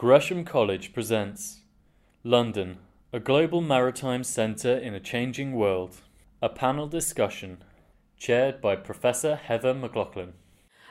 Gresham 0.00 0.46
College 0.46 0.94
presents 0.94 1.60
London, 2.24 2.78
a 3.12 3.20
global 3.20 3.60
maritime 3.60 4.24
centre 4.24 4.78
in 4.78 4.94
a 4.94 4.98
changing 4.98 5.52
world. 5.52 5.96
A 6.40 6.48
panel 6.48 6.86
discussion 6.86 7.58
chaired 8.16 8.62
by 8.62 8.76
Professor 8.76 9.36
Heather 9.36 9.74
McLaughlin. 9.74 10.32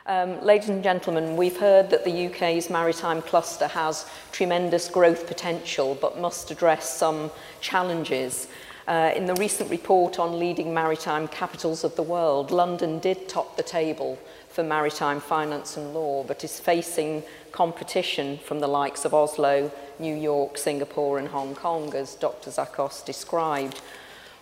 Um, 0.06 0.40
ladies 0.44 0.68
and 0.68 0.84
gentlemen, 0.84 1.36
we've 1.36 1.56
heard 1.56 1.90
that 1.90 2.04
the 2.04 2.26
UK's 2.26 2.70
maritime 2.70 3.20
cluster 3.20 3.66
has 3.66 4.08
tremendous 4.30 4.88
growth 4.88 5.26
potential 5.26 5.98
but 6.00 6.20
must 6.20 6.52
address 6.52 6.88
some 6.96 7.32
challenges. 7.60 8.46
Uh, 8.86 9.12
in 9.16 9.26
the 9.26 9.34
recent 9.34 9.68
report 9.70 10.20
on 10.20 10.38
leading 10.38 10.72
maritime 10.72 11.26
capitals 11.26 11.82
of 11.82 11.96
the 11.96 12.02
world, 12.02 12.52
London 12.52 13.00
did 13.00 13.28
top 13.28 13.56
the 13.56 13.62
table 13.64 14.20
for 14.60 14.66
maritime 14.66 15.20
finance 15.20 15.78
and 15.78 15.94
law, 15.94 16.22
but 16.22 16.44
is 16.44 16.60
facing 16.60 17.22
competition 17.50 18.36
from 18.44 18.60
the 18.60 18.66
likes 18.66 19.06
of 19.06 19.14
Oslo, 19.14 19.72
New 19.98 20.14
York, 20.14 20.58
Singapore 20.58 21.18
and 21.18 21.28
Hong 21.28 21.54
Kong, 21.54 21.94
as 21.94 22.14
Dr. 22.14 22.50
Tsakos 22.50 23.02
described. 23.02 23.80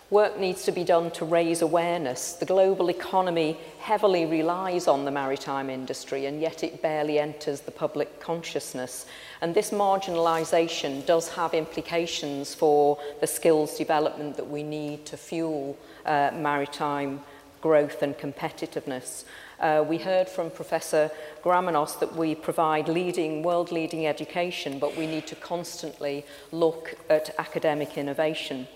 Work 0.09 0.37
needs 0.37 0.63
to 0.63 0.73
be 0.73 0.83
done 0.83 1.11
to 1.11 1.23
raise 1.23 1.61
awareness. 1.61 2.33
The 2.33 2.45
global 2.45 2.89
economy 2.89 3.57
heavily 3.79 4.25
relies 4.25 4.89
on 4.89 5.05
the 5.05 5.11
maritime 5.11 5.69
industry 5.69 6.25
and 6.25 6.41
yet 6.41 6.65
it 6.65 6.81
barely 6.81 7.17
enters 7.17 7.61
the 7.61 7.71
public 7.71 8.19
consciousness. 8.19 9.05
And 9.39 9.55
this 9.55 9.69
marginalisation 9.69 11.05
does 11.05 11.29
have 11.29 11.53
implications 11.53 12.53
for 12.53 12.97
the 13.21 13.27
skills 13.27 13.77
development 13.77 14.35
that 14.35 14.49
we 14.49 14.63
need 14.63 15.05
to 15.05 15.15
fuel 15.15 15.77
uh, 16.05 16.31
maritime 16.33 17.21
growth 17.61 18.01
and 18.01 18.17
competitiveness. 18.17 19.23
Uh, 19.59 19.83
we 19.85 19.97
heard 19.97 20.29
from 20.29 20.49
Professor 20.49 21.11
Gramanos 21.43 21.99
that 21.99 22.15
we 22.15 22.33
provide 22.33 22.87
leading, 22.87 23.43
world-leading 23.43 24.07
education, 24.07 24.79
but 24.79 24.95
we 24.95 25.05
need 25.05 25.27
to 25.27 25.35
constantly 25.35 26.25
look 26.53 26.95
at 27.09 27.35
academic 27.37 27.97
innovation. 27.97 28.67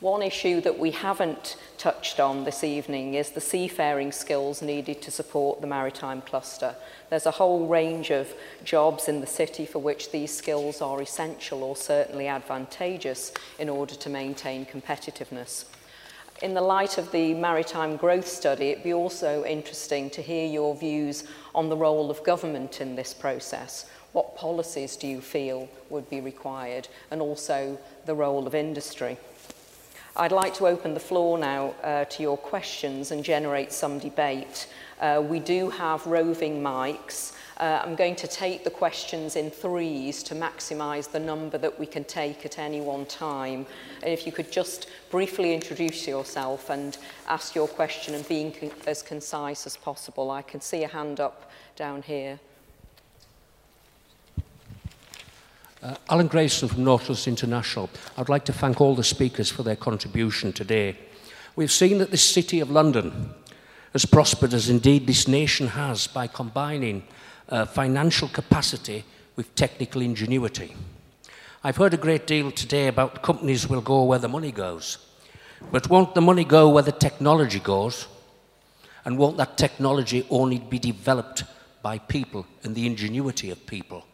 One 0.00 0.22
issue 0.22 0.60
that 0.60 0.78
we 0.78 0.92
haven't 0.92 1.56
touched 1.76 2.20
on 2.20 2.44
this 2.44 2.62
evening 2.62 3.14
is 3.14 3.30
the 3.30 3.40
seafaring 3.40 4.12
skills 4.12 4.62
needed 4.62 5.02
to 5.02 5.10
support 5.10 5.60
the 5.60 5.66
maritime 5.66 6.22
cluster. 6.22 6.74
There's 7.10 7.26
a 7.26 7.32
whole 7.32 7.66
range 7.66 8.10
of 8.10 8.32
jobs 8.64 9.08
in 9.08 9.20
the 9.20 9.26
city 9.26 9.66
for 9.66 9.80
which 9.80 10.12
these 10.12 10.36
skills 10.36 10.80
are 10.80 11.02
essential 11.02 11.64
or 11.64 11.74
certainly 11.74 12.28
advantageous 12.28 13.32
in 13.58 13.68
order 13.68 13.94
to 13.96 14.08
maintain 14.08 14.66
competitiveness 14.66 15.64
in 16.42 16.54
the 16.54 16.60
light 16.60 16.98
of 16.98 17.10
the 17.10 17.34
Maritime 17.34 17.96
Growth 17.96 18.28
Study, 18.28 18.68
it'd 18.68 18.84
be 18.84 18.94
also 18.94 19.44
interesting 19.44 20.08
to 20.10 20.22
hear 20.22 20.46
your 20.46 20.74
views 20.74 21.24
on 21.54 21.68
the 21.68 21.76
role 21.76 22.10
of 22.10 22.22
government 22.22 22.80
in 22.80 22.94
this 22.94 23.12
process. 23.12 23.86
What 24.12 24.36
policies 24.36 24.96
do 24.96 25.08
you 25.08 25.20
feel 25.20 25.68
would 25.90 26.08
be 26.08 26.20
required 26.20 26.88
and 27.10 27.20
also 27.20 27.76
the 28.06 28.14
role 28.14 28.46
of 28.46 28.54
industry? 28.54 29.16
I'd 30.16 30.32
like 30.32 30.54
to 30.54 30.66
open 30.66 30.94
the 30.94 31.00
floor 31.00 31.38
now 31.38 31.74
uh, 31.82 32.04
to 32.04 32.22
your 32.22 32.36
questions 32.36 33.10
and 33.10 33.24
generate 33.24 33.72
some 33.72 33.98
debate. 33.98 34.68
Uh, 35.00 35.22
we 35.24 35.40
do 35.40 35.70
have 35.70 36.06
roving 36.06 36.62
mics 36.62 37.32
Uh, 37.58 37.82
I'm 37.84 37.96
going 37.96 38.14
to 38.16 38.28
take 38.28 38.62
the 38.62 38.70
questions 38.70 39.34
in 39.34 39.50
threes 39.50 40.22
to 40.24 40.34
maximise 40.36 41.10
the 41.10 41.18
number 41.18 41.58
that 41.58 41.76
we 41.76 41.86
can 41.86 42.04
take 42.04 42.46
at 42.46 42.56
any 42.56 42.80
one 42.80 43.04
time. 43.06 43.66
And 44.02 44.12
if 44.12 44.26
you 44.26 44.32
could 44.32 44.52
just 44.52 44.88
briefly 45.10 45.52
introduce 45.52 46.06
yourself 46.06 46.70
and 46.70 46.96
ask 47.26 47.56
your 47.56 47.66
question 47.66 48.14
and 48.14 48.26
being 48.28 48.52
con 48.52 48.70
as 48.86 49.02
concise 49.02 49.66
as 49.66 49.76
possible. 49.76 50.30
I 50.30 50.42
can 50.42 50.60
see 50.60 50.84
a 50.84 50.88
hand 50.88 51.18
up 51.18 51.50
down 51.74 52.02
here. 52.02 52.38
Uh, 55.82 55.96
Alan 56.08 56.28
Grayson 56.28 56.68
from 56.68 56.84
Nautilus 56.84 57.26
International. 57.26 57.90
I'd 58.16 58.28
like 58.28 58.44
to 58.44 58.52
thank 58.52 58.80
all 58.80 58.94
the 58.94 59.04
speakers 59.04 59.50
for 59.50 59.64
their 59.64 59.76
contribution 59.76 60.52
today. 60.52 60.96
We've 61.56 61.72
seen 61.72 61.98
that 61.98 62.12
the 62.12 62.16
City 62.16 62.60
of 62.60 62.70
London 62.70 63.34
has 63.92 64.04
prospered 64.04 64.54
as 64.54 64.68
indeed 64.68 65.06
this 65.06 65.26
nation 65.28 65.68
has 65.68 66.06
by 66.06 66.26
combining 66.26 67.02
uh, 67.48 67.64
financial 67.64 68.28
capacity 68.28 69.04
with 69.36 69.54
technical 69.54 70.02
ingenuity. 70.02 70.74
I've 71.64 71.76
heard 71.76 71.94
a 71.94 71.98
great 71.98 72.26
deal 72.26 72.50
today 72.50 72.88
about 72.88 73.22
companies 73.22 73.68
will 73.68 73.80
go 73.80 74.04
where 74.04 74.18
the 74.18 74.28
money 74.28 74.52
goes. 74.52 74.98
But 75.72 75.88
won't 75.88 76.14
the 76.14 76.20
money 76.20 76.44
go 76.44 76.68
where 76.68 76.82
the 76.82 76.92
technology 76.92 77.58
goes? 77.58 78.06
And 79.04 79.18
won't 79.18 79.38
that 79.38 79.56
technology 79.56 80.26
only 80.30 80.58
be 80.58 80.78
developed 80.78 81.44
by 81.82 81.98
people 81.98 82.46
and 82.62 82.74
the 82.74 82.86
ingenuity 82.86 83.50
of 83.50 83.66
people? 83.66 84.04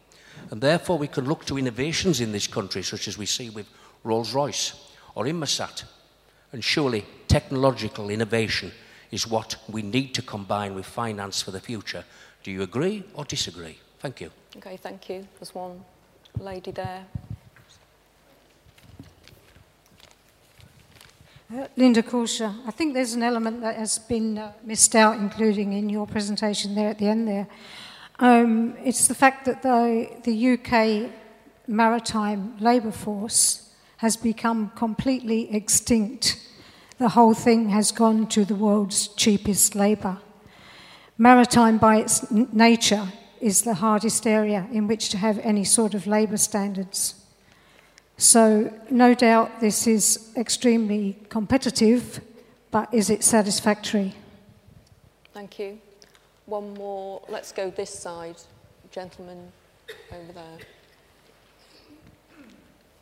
And 0.51 0.61
therefore, 0.61 0.97
we 0.97 1.07
can 1.07 1.25
look 1.25 1.45
to 1.45 1.57
innovations 1.57 2.21
in 2.21 2.31
this 2.31 2.47
country, 2.47 2.83
such 2.83 3.07
as 3.07 3.17
we 3.17 3.25
see 3.25 3.49
with 3.49 3.67
Rolls 4.03 4.33
Royce 4.33 4.73
or 5.15 5.25
Inmarsat. 5.25 5.83
And 6.51 6.63
surely, 6.63 7.05
technological 7.27 8.09
innovation 8.09 8.71
is 9.15 9.25
what 9.25 9.55
we 9.69 9.81
need 9.81 10.13
to 10.13 10.21
combine 10.21 10.75
with 10.75 10.85
finance 10.85 11.41
for 11.41 11.51
the 11.51 11.59
future. 11.59 12.03
Do 12.43 12.51
you 12.51 12.61
agree 12.61 13.03
or 13.13 13.23
disagree? 13.25 13.77
Thank 13.99 14.21
you. 14.21 14.29
Okay, 14.57 14.77
thank 14.77 15.09
you. 15.09 15.25
There's 15.39 15.55
one 15.55 15.83
lady 16.37 16.71
there. 16.71 17.05
Uh, 21.53 21.67
Linda 21.77 22.03
Korsha, 22.03 22.53
I 22.67 22.71
think 22.71 22.93
there's 22.93 23.13
an 23.13 23.23
element 23.23 23.61
that 23.61 23.77
has 23.77 23.99
been 23.99 24.37
uh, 24.37 24.51
missed 24.63 24.95
out, 24.95 25.17
including 25.17 25.73
in 25.73 25.89
your 25.89 26.07
presentation 26.07 26.75
there 26.75 26.89
at 26.89 26.99
the 26.99 27.07
end 27.07 27.27
there. 27.27 27.47
Um, 28.19 28.75
it's 28.83 29.07
the 29.07 29.15
fact 29.15 29.45
that 29.45 29.61
the, 29.61 30.09
the 30.23 30.53
UK 30.53 31.11
maritime 31.67 32.57
labour 32.59 32.91
force 32.91 33.71
has 33.97 34.17
become 34.17 34.71
completely 34.75 35.53
extinct. 35.55 36.44
The 36.97 37.09
whole 37.09 37.33
thing 37.33 37.69
has 37.69 37.91
gone 37.91 38.27
to 38.27 38.45
the 38.45 38.55
world's 38.55 39.09
cheapest 39.09 39.75
labour. 39.75 40.17
Maritime, 41.17 41.77
by 41.77 41.97
its 41.97 42.31
nature, 42.31 43.09
is 43.41 43.63
the 43.63 43.75
hardest 43.75 44.25
area 44.25 44.67
in 44.71 44.87
which 44.87 45.09
to 45.09 45.17
have 45.17 45.39
any 45.39 45.63
sort 45.63 45.93
of 45.93 46.07
labour 46.07 46.37
standards. 46.37 47.15
So, 48.17 48.73
no 48.89 49.13
doubt 49.13 49.59
this 49.59 49.87
is 49.87 50.31
extremely 50.37 51.17
competitive, 51.27 52.21
but 52.71 52.93
is 52.93 53.09
it 53.09 53.23
satisfactory? 53.23 54.13
Thank 55.33 55.59
you. 55.59 55.79
One 56.45 56.73
more. 56.75 57.21
Let's 57.27 57.51
go 57.51 57.69
this 57.71 57.93
side. 57.93 58.37
Gentleman 58.91 59.51
over 60.13 60.31
there. 60.31 60.57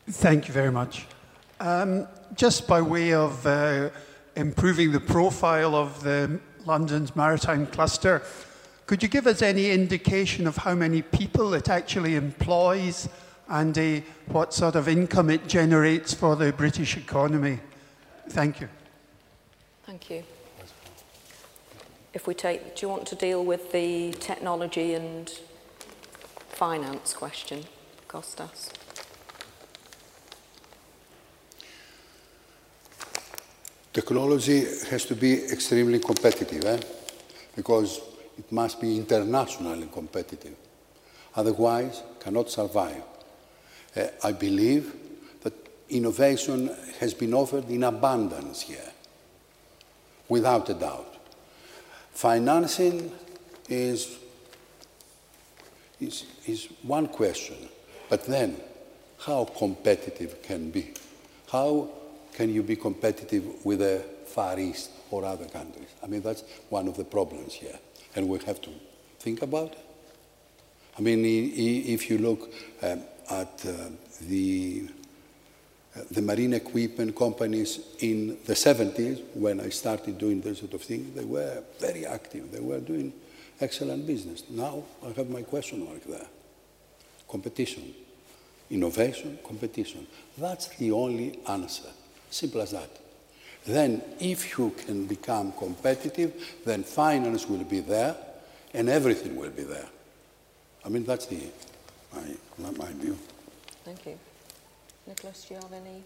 Thank 0.08 0.48
you 0.48 0.54
very 0.54 0.72
much. 0.72 1.06
Um, 1.64 2.06
just 2.34 2.68
by 2.68 2.82
way 2.82 3.14
of 3.14 3.46
uh, 3.46 3.88
improving 4.36 4.92
the 4.92 5.00
profile 5.00 5.74
of 5.74 6.02
the 6.02 6.38
London's 6.66 7.16
maritime 7.16 7.66
cluster, 7.66 8.22
could 8.86 9.02
you 9.02 9.08
give 9.08 9.26
us 9.26 9.40
any 9.40 9.70
indication 9.70 10.46
of 10.46 10.58
how 10.58 10.74
many 10.74 11.00
people 11.00 11.54
it 11.54 11.70
actually 11.70 12.16
employs 12.16 13.08
and 13.48 13.78
uh, 13.78 14.00
what 14.26 14.52
sort 14.52 14.74
of 14.74 14.88
income 14.88 15.30
it 15.30 15.48
generates 15.48 16.12
for 16.12 16.36
the 16.36 16.52
British 16.52 16.98
economy? 16.98 17.60
Thank 18.28 18.60
you. 18.60 18.68
Thank 19.86 20.10
you 20.10 20.24
if 22.14 22.28
we 22.28 22.34
take, 22.34 22.76
do 22.76 22.86
you 22.86 22.88
want 22.88 23.06
to 23.08 23.16
deal 23.16 23.44
with 23.44 23.72
the 23.72 24.12
technology 24.20 24.94
and 24.94 25.28
finance 26.48 27.12
question, 27.12 27.64
Kostas? 28.08 28.70
Technology 33.94 34.64
has 34.90 35.04
to 35.04 35.14
be 35.14 35.44
extremely 35.44 36.00
competitive, 36.00 36.64
eh? 36.64 36.80
because 37.54 38.00
it 38.36 38.50
must 38.50 38.80
be 38.80 38.96
internationally 38.96 39.88
competitive. 39.92 40.56
Otherwise, 41.36 42.02
cannot 42.18 42.50
survive. 42.50 43.04
Uh, 43.96 44.08
I 44.24 44.32
believe 44.32 44.92
that 45.42 45.52
innovation 45.90 46.74
has 46.98 47.14
been 47.14 47.32
offered 47.32 47.70
in 47.70 47.84
abundance 47.84 48.62
here, 48.62 48.90
without 50.28 50.68
a 50.70 50.74
doubt. 50.74 51.14
Financing 52.10 53.12
is, 53.68 54.18
is, 56.00 56.24
is 56.46 56.66
one 56.82 57.06
question, 57.06 57.68
but 58.08 58.24
then 58.24 58.56
how 59.20 59.44
competitive 59.44 60.42
can 60.42 60.72
be? 60.72 60.94
How 61.52 61.90
can 62.34 62.52
you 62.52 62.62
be 62.62 62.76
competitive 62.76 63.64
with 63.64 63.78
the 63.78 64.04
Far 64.26 64.58
East 64.58 64.90
or 65.10 65.24
other 65.24 65.46
countries? 65.46 65.88
I 66.02 66.06
mean, 66.06 66.22
that's 66.22 66.42
one 66.68 66.88
of 66.88 66.96
the 66.96 67.04
problems 67.04 67.54
here, 67.54 67.78
and 68.14 68.28
we 68.28 68.38
have 68.40 68.60
to 68.62 68.70
think 69.20 69.42
about 69.42 69.72
it. 69.72 69.78
I 70.98 71.00
mean, 71.00 71.24
if 71.24 72.10
you 72.10 72.18
look 72.18 72.52
um, 72.82 73.02
at 73.30 73.66
uh, 73.66 73.72
the 74.22 74.88
the 76.10 76.20
marine 76.20 76.54
equipment 76.54 77.14
companies 77.14 77.78
in 78.00 78.36
the 78.46 78.54
70s, 78.54 79.22
when 79.34 79.60
I 79.60 79.68
started 79.68 80.18
doing 80.18 80.40
this 80.40 80.58
sort 80.58 80.74
of 80.74 80.82
thing, 80.82 81.12
they 81.14 81.24
were 81.24 81.62
very 81.78 82.04
active. 82.04 82.50
They 82.50 82.58
were 82.58 82.80
doing 82.80 83.12
excellent 83.60 84.04
business. 84.04 84.42
Now 84.50 84.82
I 85.06 85.12
have 85.12 85.30
my 85.30 85.42
question 85.42 85.84
mark 85.84 86.02
there. 86.02 86.26
Competition. 87.28 87.94
innovation, 88.70 89.38
competition. 89.44 90.06
That's 90.36 90.68
the 90.68 90.92
only 90.92 91.38
answer. 91.46 91.90
Simple 92.34 92.62
as 92.62 92.72
that. 92.72 92.90
Then, 93.64 94.02
if 94.18 94.58
you 94.58 94.70
can 94.70 95.06
become 95.06 95.52
competitive, 95.52 96.32
then 96.64 96.82
finance 96.82 97.48
will 97.48 97.62
be 97.62 97.78
there 97.78 98.16
and 98.72 98.88
everything 98.88 99.36
will 99.36 99.50
be 99.50 99.62
there. 99.62 99.86
I 100.84 100.88
mean, 100.88 101.04
that's 101.04 101.26
the, 101.26 101.38
my, 102.12 102.70
my 102.72 102.90
view. 102.94 103.16
Thank 103.84 104.04
you. 104.06 104.18
Nicholas, 105.06 105.44
do 105.44 105.54
you 105.54 105.60
have 105.60 105.72
any 105.74 106.02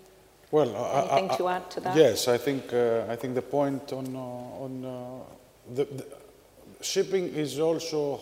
well, 0.51 0.69
anything 1.17 1.39
to 1.39 1.49
add 1.49 1.71
to 1.71 1.81
that? 1.81 1.97
Yes, 1.97 2.29
I 2.29 2.37
think, 2.37 2.75
uh, 2.75 3.07
I 3.09 3.17
think 3.17 3.35
the 3.35 3.41
point 3.41 3.91
on, 3.95 4.15
uh, 4.15 4.65
on 4.65 4.85
uh, 4.85 5.75
the, 5.75 5.85
the, 5.85 6.07
shipping 6.83 7.29
is 7.29 7.59
also 7.59 8.21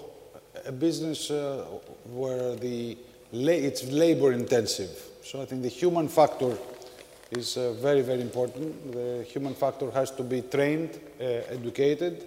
a 0.65 0.71
business 0.71 1.33
uh, 1.33 1.65
where 2.05 2.55
the 2.55 2.97
la 3.33 3.51
it's 3.51 3.83
labor 3.83 4.33
intensive. 4.33 4.97
So 5.25 5.43
I 5.43 5.45
think 5.45 5.63
the 5.63 5.69
human 5.69 6.07
factor 6.07 6.57
is 7.37 7.57
uh, 7.57 7.73
very, 7.75 8.03
very 8.03 8.21
important. 8.21 8.93
The 8.93 9.25
human 9.25 9.55
factor 9.55 9.91
has 9.91 10.11
to 10.13 10.23
be 10.23 10.43
trained, 10.43 10.99
uh, 11.21 11.25
educated. 11.51 12.25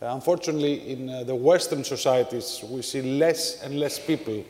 unfortunately, 0.00 0.92
in 0.92 1.26
the 1.26 1.34
Western 1.34 1.82
societies, 1.82 2.62
we 2.68 2.82
see 2.82 3.00
less 3.00 3.62
and 3.62 3.80
less 3.80 3.98
people 3.98 4.44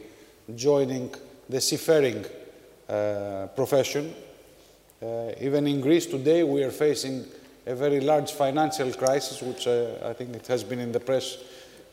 joining 0.56 1.14
the 1.48 1.60
seafaring 1.60 2.24
profession. 3.54 4.12
even 5.40 5.66
in 5.66 5.80
Greece 5.80 6.06
today, 6.06 6.42
we 6.42 6.64
are 6.64 6.72
facing 6.72 7.24
a 7.66 7.74
very 7.74 8.00
large 8.00 8.32
financial 8.32 8.92
crisis, 8.92 9.40
which 9.42 9.66
uh, 9.68 10.10
I 10.10 10.12
think 10.12 10.34
it 10.34 10.46
has 10.48 10.64
been 10.64 10.80
in 10.80 10.90
the 10.90 11.00
press. 11.00 11.38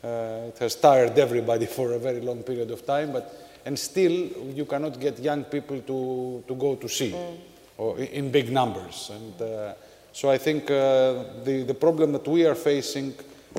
Uh, 0.04 0.50
it 0.52 0.58
has 0.58 0.76
tired 0.76 1.20
everybody 1.20 1.66
for 1.78 1.94
a 1.94 2.00
very 2.00 2.22
long 2.22 2.42
period 2.44 2.72
of 2.72 2.84
time, 2.86 3.12
but 3.12 3.26
and 3.66 3.78
still 3.78 4.12
you 4.56 4.66
cannot 4.66 5.00
get 5.00 5.20
young 5.20 5.44
people 5.44 5.80
to, 5.82 6.44
to 6.48 6.56
go 6.56 6.76
to 6.76 6.90
sea 6.90 7.12
mm. 7.12 7.51
Or 7.82 7.98
in 7.98 8.30
big 8.30 8.52
numbers. 8.52 9.10
And 9.12 9.42
uh, 9.42 9.74
so 10.14 10.30
I 10.30 10.38
think 10.38 10.70
uh, 10.70 11.24
the, 11.44 11.64
the 11.66 11.74
problem 11.74 12.12
that 12.12 12.28
we 12.28 12.46
are 12.46 12.54
facing 12.54 13.16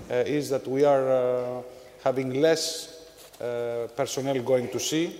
uh, 0.09 0.15
is 0.15 0.49
that 0.51 0.67
we 0.69 0.85
are 0.85 1.11
uh, 1.11 1.63
having 2.05 2.41
less 2.41 2.89
personnel 3.97 4.41
going 4.43 4.69
to 4.69 4.79
sea, 4.79 5.13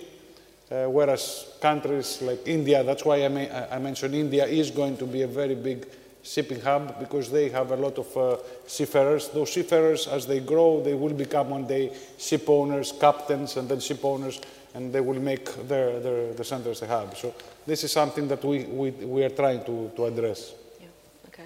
whereas 0.69 1.57
countries 1.59 2.21
like 2.21 2.47
India, 2.47 2.81
that's 2.81 3.03
why 3.03 3.17
I, 3.17 3.75
I 3.75 3.79
mentioned 3.79 4.15
India 4.15 4.45
is 4.45 4.71
going 4.71 4.95
to 4.95 5.05
be 5.05 5.23
a 5.23 5.27
very 5.27 5.55
big 5.55 5.85
shipping 6.23 6.61
hub 6.61 6.97
because 6.99 7.29
they 7.29 7.49
have 7.49 7.71
a 7.71 7.75
lot 7.75 7.97
of 7.97 8.17
uh, 8.17 8.37
seafarers. 8.65 9.27
Those 9.27 9.51
seafarers, 9.51 10.07
as 10.07 10.25
they 10.25 10.39
grow, 10.39 10.81
they 10.81 10.93
will 10.93 11.13
become 11.13 11.49
one 11.49 11.67
day 11.67 11.91
ship 12.17 12.47
owners, 12.47 12.93
captains, 12.93 13.57
and 13.57 13.67
then 13.67 13.81
ship 13.81 14.05
owners, 14.05 14.39
and 14.73 14.91
they 14.91 15.01
will 15.01 15.19
make 15.19 15.45
their, 15.67 15.99
their, 15.99 16.33
the 16.33 16.43
centers 16.43 16.81
a 16.81 16.87
hub. 16.87 17.15
So 17.15 17.35
this 17.65 17.83
is 17.83 17.91
something 17.91 18.27
that 18.27 18.43
we, 18.43 18.63
we, 18.63 18.91
we 18.91 19.23
are 19.23 19.29
trying 19.29 19.63
to, 19.65 19.91
to 19.95 20.05
address. 20.05 20.53
Yeah, 20.79 20.87
okay. 21.27 21.45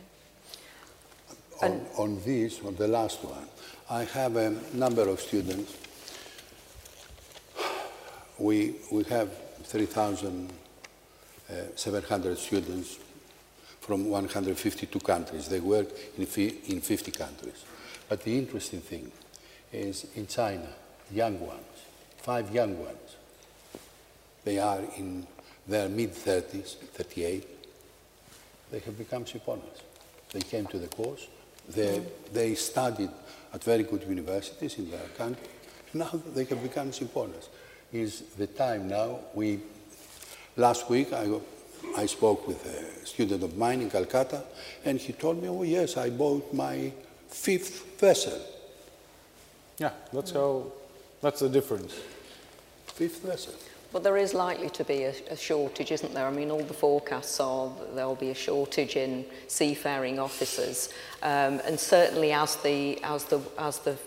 On, 1.62 1.86
on 1.98 2.22
this, 2.24 2.62
on 2.66 2.76
the 2.76 2.88
last 2.88 3.24
one, 3.24 3.48
I 3.90 4.04
have 4.06 4.36
a 4.36 4.56
number 4.74 5.08
of 5.08 5.20
students. 5.20 5.76
We, 8.38 8.76
we 8.92 9.04
have 9.06 9.32
3,700 9.64 12.32
uh, 12.32 12.36
students 12.36 13.00
from 13.82 14.10
152 14.10 15.00
countries. 15.00 15.48
They 15.48 15.60
work 15.60 15.88
in, 16.18 16.28
in 16.68 16.82
50 16.82 17.12
countries. 17.12 17.66
But 18.08 18.24
the 18.24 18.38
interesting 18.38 18.82
thing 18.82 19.12
is 19.72 20.08
in 20.16 20.28
China, 20.28 20.68
young 21.12 21.40
ones, 21.40 21.64
five 22.18 22.54
young 22.54 22.78
ones, 22.80 23.17
they 24.48 24.60
are 24.60 24.80
in 24.96 25.28
their 25.68 25.90
mid-30s, 25.90 26.76
38, 26.94 27.46
they 28.72 28.80
have 28.80 28.98
become 28.98 29.26
shipowners. 29.26 29.82
They 30.32 30.40
came 30.40 30.66
to 30.68 30.80
the 30.80 30.88
course, 30.88 31.28
they, 31.68 32.02
they 32.32 32.56
studied 32.56 33.10
at 33.54 33.62
very 33.62 33.84
good 33.84 34.04
universities 34.04 34.78
in 34.78 34.90
their 34.90 35.10
country, 35.18 35.50
now 35.94 36.10
they 36.34 36.46
have 36.46 36.64
become 36.64 36.92
shipowners. 36.92 37.50
Is 37.92 38.22
the 38.38 38.48
time 38.48 38.88
now, 38.88 39.20
we, 39.34 39.60
last 40.56 40.90
week 40.90 41.12
I 41.12 41.28
I 41.96 42.06
spoke 42.06 42.48
with 42.48 42.66
a 42.66 43.06
student 43.06 43.44
of 43.44 43.58
mine 43.58 43.82
in 43.82 43.90
Calcutta, 43.90 44.44
and 44.86 45.00
he 45.00 45.14
told 45.14 45.42
me, 45.42 45.48
oh, 45.48 45.64
yes, 45.64 45.96
I 45.98 46.10
bought 46.10 46.54
my 46.54 46.92
fifth 47.28 48.00
vessel. 48.00 48.40
Yeah, 49.78 49.92
that's 50.12 50.32
how, 50.32 50.72
that's 51.22 51.40
the 51.42 51.50
difference. 51.50 51.94
Fifth 52.88 53.22
vessel. 53.22 53.54
But 53.94 54.04
there 54.04 54.18
is 54.18 54.34
likely 54.34 54.70
to 54.72 54.84
be 54.84 55.04
a, 55.04 55.14
a 55.30 55.38
shortage, 55.38 55.92
isn't 55.92 56.14
there? 56.14 56.28
I 56.28 56.32
mean, 56.32 56.52
all 56.52 56.64
the 56.64 56.74
forecasts 56.74 57.40
are 57.40 57.70
that 57.70 57.96
there 57.96 58.08
will 58.08 58.16
be 58.16 58.32
a 58.32 58.36
shortage 58.36 58.96
in 58.96 59.26
seafaring 59.48 60.20
officers. 60.20 60.90
Um, 61.24 61.62
and 61.66 61.80
certainly 61.80 62.34
as 62.34 62.58
the, 62.58 63.02
as 63.04 63.24
the, 63.26 63.42
as 63.58 63.80
the 63.80 63.98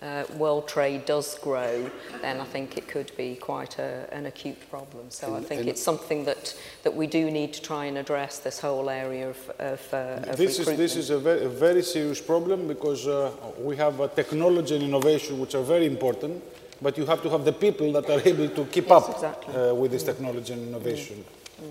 uh, 0.00 0.24
world 0.36 0.68
trade 0.68 1.04
does 1.04 1.38
grow, 1.40 1.90
then 2.22 2.40
I 2.40 2.44
think 2.44 2.78
it 2.78 2.88
could 2.88 3.10
be 3.16 3.34
quite 3.34 3.78
a, 3.78 4.08
an 4.12 4.26
acute 4.26 4.70
problem. 4.70 5.10
So 5.10 5.34
and, 5.34 5.44
I 5.44 5.48
think 5.48 5.66
it's 5.66 5.82
something 5.82 6.24
that, 6.24 6.54
that 6.84 6.94
we 6.94 7.06
do 7.06 7.30
need 7.30 7.52
to 7.54 7.62
try 7.62 7.86
and 7.86 7.98
address 7.98 8.38
this 8.38 8.60
whole 8.60 8.88
area 8.88 9.30
of, 9.30 9.50
of, 9.58 9.88
uh, 9.92 10.30
of 10.30 10.36
this 10.36 10.58
Is, 10.58 10.66
this 10.66 10.96
is 10.96 11.10
a 11.10 11.18
very, 11.18 11.44
a 11.44 11.48
very 11.48 11.82
serious 11.82 12.20
problem 12.20 12.68
because 12.68 13.06
uh, 13.06 13.32
we 13.58 13.76
have 13.76 14.14
technology 14.14 14.74
and 14.74 14.84
innovation 14.84 15.38
which 15.38 15.54
are 15.54 15.64
very 15.64 15.86
important, 15.86 16.42
but 16.80 16.96
you 16.96 17.06
have 17.06 17.22
to 17.22 17.30
have 17.30 17.44
the 17.44 17.52
people 17.52 17.92
that 17.92 18.08
are 18.08 18.20
able 18.24 18.48
to 18.48 18.64
keep 18.66 18.88
yes, 18.88 18.92
up 19.02 19.14
exactly. 19.14 19.54
uh, 19.54 19.74
with 19.74 19.90
this 19.90 20.02
technology 20.02 20.52
and 20.52 20.68
innovation. 20.68 21.24
Mm. 21.60 21.64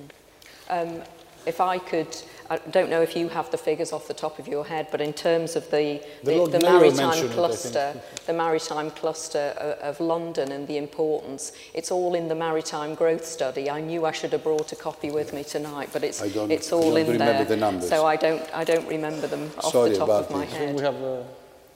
Mm. 0.70 0.98
Um, 0.98 1.04
if 1.46 1.62
I 1.62 1.78
could, 1.80 2.14
I 2.50 2.58
don't 2.58 2.90
know 2.90 3.02
if 3.02 3.16
you 3.16 3.30
have 3.30 3.50
the 3.52 3.58
figures 3.58 3.94
off 3.94 4.10
the 4.10 4.14
top 4.14 4.38
of 4.38 4.50
your 4.50 4.66
head, 4.66 4.90
but 4.92 5.00
in 5.00 5.14
terms 5.14 5.56
of 5.56 5.64
the, 5.72 6.02
the, 6.24 6.46
the, 6.46 6.58
the 6.58 6.60
maritime 6.60 7.30
cluster, 7.30 7.94
it, 7.96 8.22
the 8.26 8.34
maritime 8.34 8.92
cluster 8.92 9.56
of, 9.58 9.80
of 9.80 10.00
London 10.02 10.52
and 10.52 10.68
the 10.68 10.76
importance, 10.76 11.54
it's 11.74 11.90
all 11.90 12.16
in 12.16 12.28
the 12.28 12.36
maritime 12.36 12.96
growth 12.96 13.26
study. 13.26 13.70
I 13.70 13.80
knew 13.80 14.06
I 14.06 14.12
should 14.12 14.34
have 14.34 14.44
brought 14.44 14.74
a 14.74 14.76
copy 14.76 15.10
with 15.10 15.32
me 15.34 15.46
tonight, 15.46 15.90
but 15.94 16.04
it's, 16.04 16.22
it's 16.22 16.74
all 16.74 16.98
in 16.98 17.18
there. 17.18 17.46
The 17.46 17.82
so 17.82 18.06
I 18.06 18.18
don't, 18.18 18.44
I 18.54 18.66
don't 18.66 18.88
remember 18.88 19.28
them 19.28 19.50
off 19.60 19.72
Sorry 19.72 19.92
the 19.92 19.98
top 19.98 20.10
of 20.10 20.30
my 20.32 20.44
head. 20.44 20.76
We 20.76 20.82
have 20.82 20.96
a... 20.96 21.26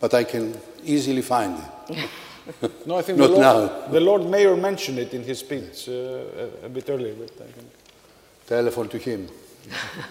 But 0.01 0.13
I 0.13 0.25
can 0.25 0.57
easily 0.83 1.21
find 1.21 1.57
it. 1.89 2.09
no, 2.85 2.97
I 2.97 3.01
think 3.01 3.17
Not 3.17 3.27
the, 3.27 3.33
Lord, 3.33 3.41
now. 3.41 3.87
the 3.87 3.99
Lord 3.99 4.25
Mayor 4.25 4.55
mentioned 4.55 4.99
it 4.99 5.13
in 5.13 5.23
his 5.23 5.39
speech 5.39 5.87
uh, 5.87 5.91
a, 5.91 6.65
a 6.65 6.69
bit 6.69 6.89
earlier. 6.89 7.13
But 7.13 7.31
I 7.31 7.51
think. 7.51 7.67
Telephone 8.47 8.89
to 8.89 8.97
him. 8.97 9.29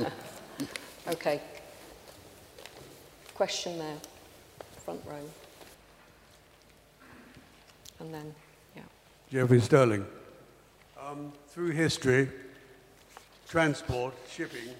okay. 1.09 1.41
Question 3.35 3.79
there, 3.79 3.97
front 4.85 5.01
row. 5.07 5.17
And 7.99 8.15
then, 8.15 8.35
yeah. 8.77 8.83
Jeffrey 9.31 9.61
Sterling. 9.61 10.07
Um, 10.99 11.33
through 11.49 11.71
history, 11.71 12.29
transport, 13.49 14.15
shipping, 14.31 14.75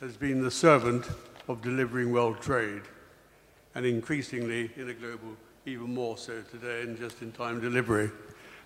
has 0.00 0.16
been 0.16 0.42
the 0.42 0.50
servant 0.50 1.06
of 1.48 1.62
delivering 1.62 2.10
world 2.10 2.40
trade, 2.40 2.82
and 3.74 3.84
increasingly 3.86 4.70
in 4.76 4.88
a 4.88 4.94
global, 4.94 5.36
even 5.66 5.94
more 5.94 6.18
so 6.18 6.42
today 6.50 6.82
in 6.82 6.96
just-in-time 6.96 7.60
delivery. 7.60 8.10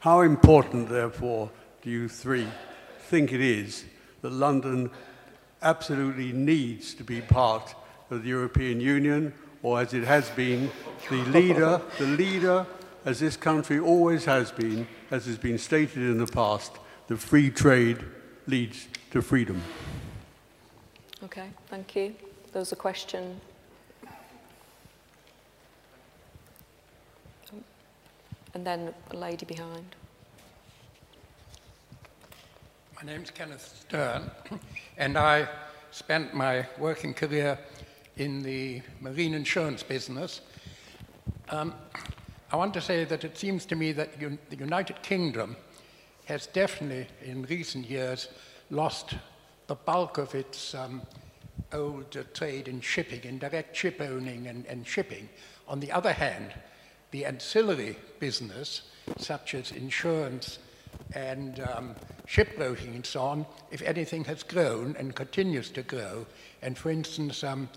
How 0.00 0.22
important, 0.22 0.88
therefore, 0.88 1.50
do 1.82 1.90
you 1.90 2.08
three 2.08 2.46
think 3.02 3.32
it 3.32 3.40
is 3.40 3.84
that 4.20 4.32
London 4.32 4.90
absolutely 5.62 6.32
needs 6.32 6.94
to 6.94 7.04
be 7.04 7.20
part 7.20 7.74
of 8.10 8.22
the 8.22 8.28
European 8.28 8.80
Union, 8.80 9.32
or 9.62 9.80
as 9.80 9.94
it 9.94 10.04
has 10.04 10.28
been, 10.30 10.70
the 11.08 11.22
leader, 11.26 11.80
the 11.98 12.06
leader, 12.06 12.66
as 13.04 13.20
this 13.20 13.36
country 13.36 13.78
always 13.78 14.24
has 14.24 14.50
been, 14.50 14.86
as 15.10 15.26
has 15.26 15.38
been 15.38 15.58
stated 15.58 15.98
in 15.98 16.18
the 16.18 16.26
past, 16.26 16.72
that 17.06 17.18
free 17.18 17.50
trade 17.50 17.98
leads 18.46 18.88
to 19.10 19.22
freedom. 19.22 19.62
Okay, 21.22 21.50
thank 21.68 21.94
you. 21.94 22.14
There 22.52 22.60
was 22.60 22.72
a 22.72 22.76
question. 22.76 23.40
And 28.58 28.66
then 28.66 28.92
a 29.12 29.16
lady 29.16 29.46
behind. 29.46 29.94
My 32.96 33.02
name's 33.06 33.30
Kenneth 33.30 33.84
Stern, 33.86 34.32
and 34.98 35.16
I 35.16 35.48
spent 35.92 36.34
my 36.34 36.66
working 36.76 37.14
career 37.14 37.56
in 38.16 38.42
the 38.42 38.82
marine 39.00 39.34
insurance 39.34 39.84
business. 39.84 40.40
Um, 41.50 41.72
I 42.50 42.56
want 42.56 42.74
to 42.74 42.80
say 42.80 43.04
that 43.04 43.22
it 43.22 43.38
seems 43.38 43.64
to 43.66 43.76
me 43.76 43.92
that 43.92 44.20
un 44.20 44.40
the 44.50 44.56
United 44.56 45.02
Kingdom 45.02 45.54
has 46.24 46.48
definitely, 46.48 47.06
in 47.24 47.44
recent 47.44 47.88
years, 47.88 48.26
lost 48.70 49.14
the 49.68 49.76
bulk 49.76 50.18
of 50.18 50.34
its 50.34 50.74
um, 50.74 51.02
old 51.72 52.16
uh, 52.16 52.24
trade 52.34 52.66
in 52.66 52.80
shipping, 52.80 53.20
in 53.22 53.38
direct 53.38 53.76
ship 53.76 54.00
owning 54.00 54.48
and, 54.48 54.66
and 54.66 54.84
shipping. 54.84 55.28
On 55.68 55.78
the 55.78 55.92
other 55.92 56.12
hand, 56.12 56.54
the 57.10 57.24
ancillary 57.24 57.96
business, 58.18 58.82
such 59.18 59.54
as 59.54 59.72
insurance 59.72 60.58
and 61.14 61.60
um, 61.60 61.94
shipbroking 62.26 62.94
and 62.94 63.06
so 63.06 63.22
on, 63.22 63.46
if 63.70 63.82
anything 63.82 64.24
has 64.24 64.42
grown 64.42 64.94
and 64.98 65.14
continues 65.14 65.70
to 65.70 65.82
grow. 65.82 66.26
And 66.62 66.76
for 66.76 66.90
instance, 66.90 67.42
um, 67.42 67.68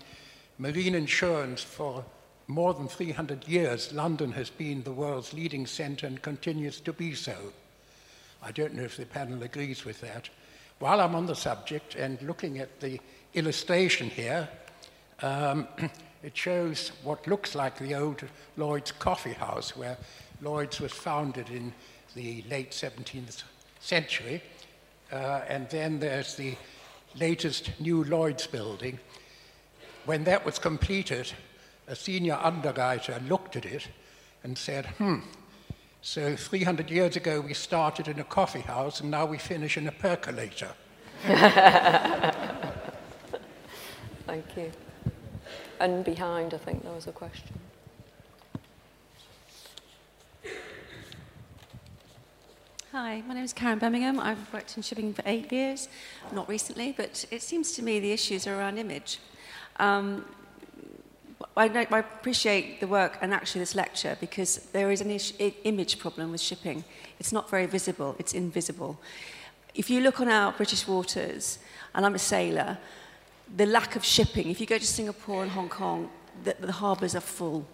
marine 0.58 0.94
insurance 0.94 1.62
for 1.62 2.04
more 2.46 2.74
than 2.74 2.88
300 2.88 3.48
years, 3.48 3.92
London 3.92 4.32
has 4.32 4.50
been 4.50 4.82
the 4.82 4.92
world's 4.92 5.32
leading 5.32 5.66
centre 5.66 6.06
and 6.06 6.20
continues 6.20 6.80
to 6.80 6.92
be 6.92 7.14
so. 7.14 7.36
I 8.42 8.52
don't 8.52 8.74
know 8.74 8.82
if 8.82 8.96
the 8.96 9.06
panel 9.06 9.42
agrees 9.42 9.84
with 9.84 10.00
that. 10.00 10.28
While 10.78 11.00
I'm 11.00 11.14
on 11.14 11.26
the 11.26 11.36
subject 11.36 11.94
and 11.94 12.20
looking 12.22 12.58
at 12.58 12.80
the 12.80 13.00
illustration 13.34 14.10
here, 14.10 14.48
um, 15.22 15.68
it 16.22 16.36
shows 16.36 16.92
what 17.02 17.26
looks 17.26 17.54
like 17.54 17.78
the 17.78 17.94
old 17.94 18.22
Lloyd's 18.56 18.92
Coffee 18.92 19.32
House, 19.32 19.76
where 19.76 19.96
Lloyd's 20.40 20.80
was 20.80 20.92
founded 20.92 21.50
in 21.50 21.72
the 22.14 22.44
late 22.48 22.70
17th 22.70 23.42
century. 23.80 24.42
Uh, 25.10 25.42
and 25.48 25.68
then 25.68 25.98
there's 25.98 26.36
the 26.36 26.54
latest 27.18 27.72
new 27.80 28.04
Lloyd's 28.04 28.46
building. 28.46 28.98
When 30.04 30.24
that 30.24 30.44
was 30.44 30.58
completed, 30.58 31.32
a 31.86 31.96
senior 31.96 32.38
underwriter 32.40 33.20
looked 33.28 33.56
at 33.56 33.64
it 33.64 33.88
and 34.42 34.56
said, 34.56 34.86
hmm, 34.98 35.20
so 36.00 36.34
300 36.36 36.90
years 36.90 37.16
ago 37.16 37.40
we 37.40 37.54
started 37.54 38.08
in 38.08 38.18
a 38.18 38.24
coffee 38.24 38.60
house 38.60 39.00
and 39.00 39.10
now 39.10 39.26
we 39.26 39.38
finish 39.38 39.76
in 39.76 39.86
a 39.86 39.92
percolator. 39.92 40.72
Thank 44.26 44.56
you. 44.56 44.72
And 45.82 46.04
behind, 46.04 46.54
I 46.54 46.58
think 46.58 46.84
there 46.84 46.92
was 46.92 47.08
a 47.08 47.10
question. 47.10 47.58
Hi, 52.92 53.20
my 53.26 53.34
name 53.34 53.42
is 53.42 53.52
Karen 53.52 53.80
Birmingham. 53.80 54.20
I've 54.20 54.52
worked 54.52 54.76
in 54.76 54.84
shipping 54.84 55.12
for 55.12 55.24
eight 55.26 55.50
years, 55.50 55.88
not 56.30 56.48
recently, 56.48 56.94
but 56.96 57.24
it 57.32 57.42
seems 57.42 57.72
to 57.72 57.82
me 57.82 57.98
the 57.98 58.12
issues 58.12 58.46
are 58.46 58.56
around 58.56 58.78
image. 58.78 59.18
Um, 59.80 60.24
I, 61.56 61.66
know, 61.66 61.84
I, 61.90 61.98
appreciate 61.98 62.78
the 62.78 62.86
work 62.86 63.18
and 63.20 63.34
actually 63.34 63.62
this 63.62 63.74
lecture 63.74 64.16
because 64.20 64.58
there 64.72 64.92
is 64.92 65.00
an 65.00 65.10
ish, 65.10 65.32
image 65.64 65.98
problem 65.98 66.30
with 66.30 66.40
shipping. 66.40 66.84
It's 67.18 67.32
not 67.32 67.50
very 67.50 67.66
visible, 67.66 68.14
it's 68.20 68.34
invisible. 68.34 69.00
If 69.74 69.90
you 69.90 70.00
look 70.00 70.20
on 70.20 70.28
our 70.28 70.52
British 70.52 70.86
waters, 70.86 71.58
and 71.92 72.06
I'm 72.06 72.14
a 72.14 72.20
sailor, 72.20 72.78
the 73.56 73.66
lack 73.66 73.96
of 73.96 74.04
shipping, 74.04 74.50
if 74.50 74.60
you 74.60 74.66
go 74.66 74.78
to 74.78 74.86
Singapore 74.86 75.42
and 75.42 75.50
Hong 75.52 75.68
Kong, 75.68 76.10
the, 76.44 76.56
the 76.60 76.72
harbours 76.72 77.14
are 77.14 77.20
full. 77.20 77.66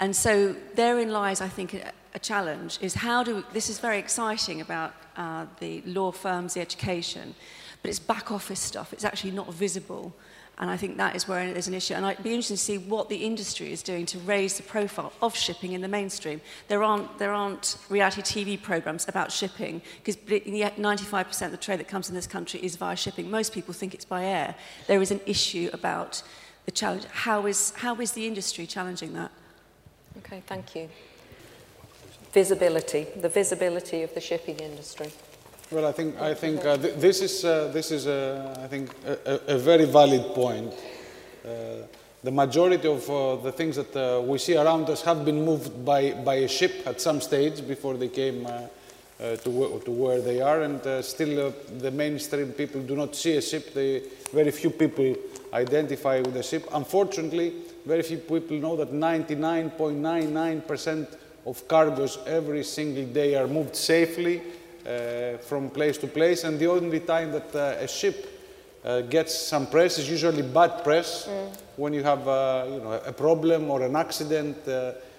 And 0.00 0.14
so 0.14 0.54
therein 0.74 1.12
lies, 1.12 1.40
I 1.40 1.48
think, 1.48 1.74
a, 1.74 1.92
a 2.14 2.18
challenge 2.18 2.78
is 2.80 2.94
how 2.94 3.22
do, 3.22 3.36
we, 3.36 3.44
this 3.52 3.68
is 3.68 3.78
very 3.78 3.98
exciting 3.98 4.60
about 4.60 4.94
uh, 5.16 5.46
the 5.60 5.82
law 5.84 6.10
firms, 6.12 6.54
the 6.54 6.60
education, 6.60 7.34
but 7.82 7.90
it's 7.90 7.98
back 7.98 8.32
office 8.32 8.60
stuff. 8.60 8.92
It's 8.92 9.04
actually 9.04 9.32
not 9.32 9.52
visible 9.52 10.12
And 10.60 10.70
I 10.70 10.76
think 10.76 10.96
that 10.96 11.14
is 11.14 11.28
where 11.28 11.52
there's 11.52 11.68
an 11.68 11.74
issue. 11.74 11.94
And 11.94 12.04
I'd 12.04 12.22
be 12.22 12.30
interested 12.30 12.56
to 12.56 12.62
see 12.62 12.78
what 12.78 13.08
the 13.08 13.16
industry 13.16 13.72
is 13.72 13.80
doing 13.80 14.06
to 14.06 14.18
raise 14.18 14.56
the 14.56 14.64
profile 14.64 15.12
of 15.22 15.36
shipping 15.36 15.72
in 15.72 15.82
the 15.82 15.88
mainstream. 15.88 16.40
There 16.66 16.82
aren't, 16.82 17.18
there 17.18 17.32
aren't 17.32 17.76
reality 17.88 18.22
TV 18.22 18.60
programs 18.60 19.08
about 19.08 19.30
shipping 19.30 19.80
because 19.98 20.16
95% 20.16 21.44
of 21.44 21.50
the 21.52 21.56
trade 21.56 21.78
that 21.78 21.86
comes 21.86 22.08
in 22.08 22.14
this 22.16 22.26
country 22.26 22.58
is 22.60 22.74
via 22.74 22.96
shipping. 22.96 23.30
Most 23.30 23.52
people 23.52 23.72
think 23.72 23.94
it's 23.94 24.04
by 24.04 24.24
air. 24.24 24.56
There 24.88 25.00
is 25.00 25.12
an 25.12 25.20
issue 25.26 25.70
about 25.72 26.22
the 26.64 26.72
challenge. 26.72 27.04
How 27.04 27.46
is, 27.46 27.72
how 27.76 27.94
is 28.00 28.12
the 28.12 28.26
industry 28.26 28.66
challenging 28.66 29.12
that? 29.12 29.30
Okay, 30.18 30.42
thank 30.44 30.74
you. 30.74 30.88
Visibility, 32.32 33.06
the 33.16 33.28
visibility 33.28 34.02
of 34.02 34.12
the 34.14 34.20
shipping 34.20 34.58
industry. 34.58 35.12
Well, 35.70 35.84
I 35.84 35.92
think, 35.92 36.18
I 36.18 36.32
think 36.32 36.64
uh, 36.64 36.78
th 36.78 36.94
this 36.96 37.20
is, 37.20 37.44
uh, 37.44 37.68
this 37.70 37.90
is 37.90 38.06
uh, 38.06 38.64
I 38.64 38.68
think, 38.68 38.88
a, 39.04 39.54
a, 39.54 39.58
very 39.58 39.84
valid 39.84 40.34
point. 40.34 40.72
Uh, 41.44 41.82
the 42.24 42.30
majority 42.30 42.88
of 42.88 43.10
uh, 43.10 43.36
the 43.36 43.52
things 43.52 43.76
that 43.76 43.94
uh, 43.94 44.22
we 44.22 44.38
see 44.38 44.56
around 44.56 44.88
us 44.88 45.02
have 45.02 45.26
been 45.26 45.44
moved 45.44 45.84
by, 45.84 46.12
by 46.24 46.36
a 46.36 46.48
ship 46.48 46.72
at 46.86 47.02
some 47.02 47.20
stage 47.20 47.68
before 47.68 47.98
they 47.98 48.08
came 48.08 48.48
to, 49.18 49.82
to 49.84 49.90
where 49.90 50.22
they 50.22 50.40
are, 50.40 50.62
and 50.62 50.80
still 51.04 51.52
the 51.78 51.90
mainstream 51.90 52.52
people 52.52 52.80
do 52.80 52.96
not 52.96 53.14
see 53.14 53.36
a 53.36 53.42
ship. 53.42 53.74
They, 53.74 54.04
very 54.32 54.50
few 54.50 54.70
people 54.70 55.14
identify 55.52 56.20
with 56.20 56.34
a 56.36 56.42
ship. 56.42 56.66
Unfortunately, 56.72 57.52
very 57.84 58.02
few 58.02 58.16
people 58.16 58.56
know 58.56 58.74
that 58.76 58.90
99.99% 58.90 61.06
of 61.44 61.68
cargoes 61.68 62.16
every 62.26 62.64
single 62.64 63.04
day 63.04 63.34
are 63.34 63.46
moved 63.46 63.76
safely 63.76 64.40
from 65.46 65.70
place 65.70 65.98
to 65.98 66.06
place, 66.06 66.44
and 66.44 66.58
the 66.58 66.66
only 66.66 67.00
time 67.00 67.32
that 67.32 67.54
uh, 67.54 67.84
a 67.84 67.88
ship 67.88 68.26
uh, 68.84 69.00
gets 69.02 69.36
some 69.36 69.66
press 69.66 69.98
is 69.98 70.08
usually 70.08 70.42
bad 70.42 70.82
press 70.84 71.26
mm. 71.26 71.56
when 71.76 71.92
you 71.92 72.02
have 72.02 72.20
you 72.20 72.80
know, 72.80 73.00
a 73.04 73.12
problem 73.12 73.70
or 73.70 73.82
an 73.82 73.96
accident. 73.96 74.56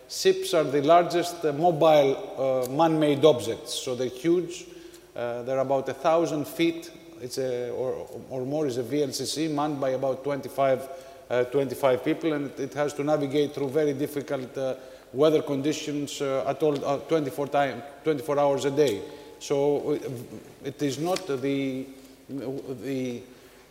ships 0.09 0.53
are 0.53 0.63
the 0.63 0.81
largest 0.81 1.43
mobile 1.43 2.67
man-made 2.71 3.23
objects, 3.23 3.73
so 3.73 3.95
they're 3.95 4.07
huge. 4.07 4.65
they're 5.13 5.59
about 5.59 5.87
a 5.89 5.93
thousand 5.93 6.47
feet 6.47 6.89
it's 7.21 7.37
a, 7.37 7.69
or, 7.71 8.07
or 8.29 8.45
more 8.45 8.67
is 8.67 8.77
a 8.77 8.83
VLCC 8.83 9.51
manned 9.51 9.79
by 9.79 9.91
about 9.91 10.23
25, 10.23 10.89
uh, 11.29 11.43
25 11.45 12.03
people 12.03 12.33
and 12.33 12.51
it 12.59 12.73
has 12.73 12.93
to 12.93 13.03
navigate 13.03 13.53
through 13.53 13.69
very 13.69 13.93
difficult 13.93 14.57
uh, 14.57 14.75
weather 15.13 15.41
conditions 15.41 16.21
uh, 16.21 16.45
at 16.47 16.61
all 16.63 16.99
24, 16.99 17.47
time, 17.47 17.81
24 18.03 18.39
hours 18.39 18.65
a 18.65 18.71
day. 18.71 19.01
So 19.39 19.93
uh, 19.93 20.67
it 20.67 20.81
is 20.81 20.99
not 20.99 21.25
the, 21.25 21.85
the, 22.29 23.21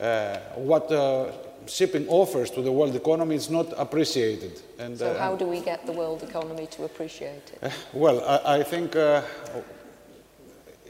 uh, 0.01 0.39
what 0.57 0.91
uh, 0.91 1.31
shipping 1.67 2.09
offers 2.09 2.51
to 2.51 2.63
the 2.63 2.73
world 2.73 2.97
economy 2.97 3.37
is 3.37 3.51
not 3.51 3.73
appreciated. 3.77 4.61
And, 4.79 4.99
so 4.99 5.11
uh, 5.11 5.19
how 5.19 5.37
do 5.37 5.47
we 5.47 5.61
get 5.61 5.85
the 5.85 5.93
world 5.93 6.23
economy 6.23 6.67
to 6.69 6.85
appreciate 6.85 7.53
it? 7.61 7.73
well, 7.93 8.25
I, 8.25 8.61
I 8.61 8.63
think 8.63 8.97
uh, 8.97 9.23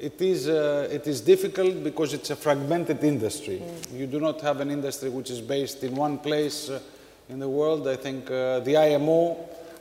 it 0.01 0.21
is, 0.21 0.49
uh, 0.49 0.89
it 0.91 1.09
is 1.09 1.21
difficult 1.21 1.83
because 1.83 2.15
it's 2.15 2.31
a 2.31 2.37
fragmented 2.37 3.03
industry. 3.03 3.61
Mm. 3.61 3.99
You 3.99 4.07
do 4.07 4.21
not 4.21 4.41
have 4.43 4.61
an 4.61 4.71
industry 4.71 5.11
which 5.11 5.31
is 5.31 5.41
based 5.41 5.83
in 5.83 5.97
one 5.97 6.19
place 6.19 6.71
in 7.29 7.41
the 7.41 7.49
world. 7.49 7.89
I 7.89 7.97
think 7.97 8.27
the 8.27 8.77
IMO 8.77 9.37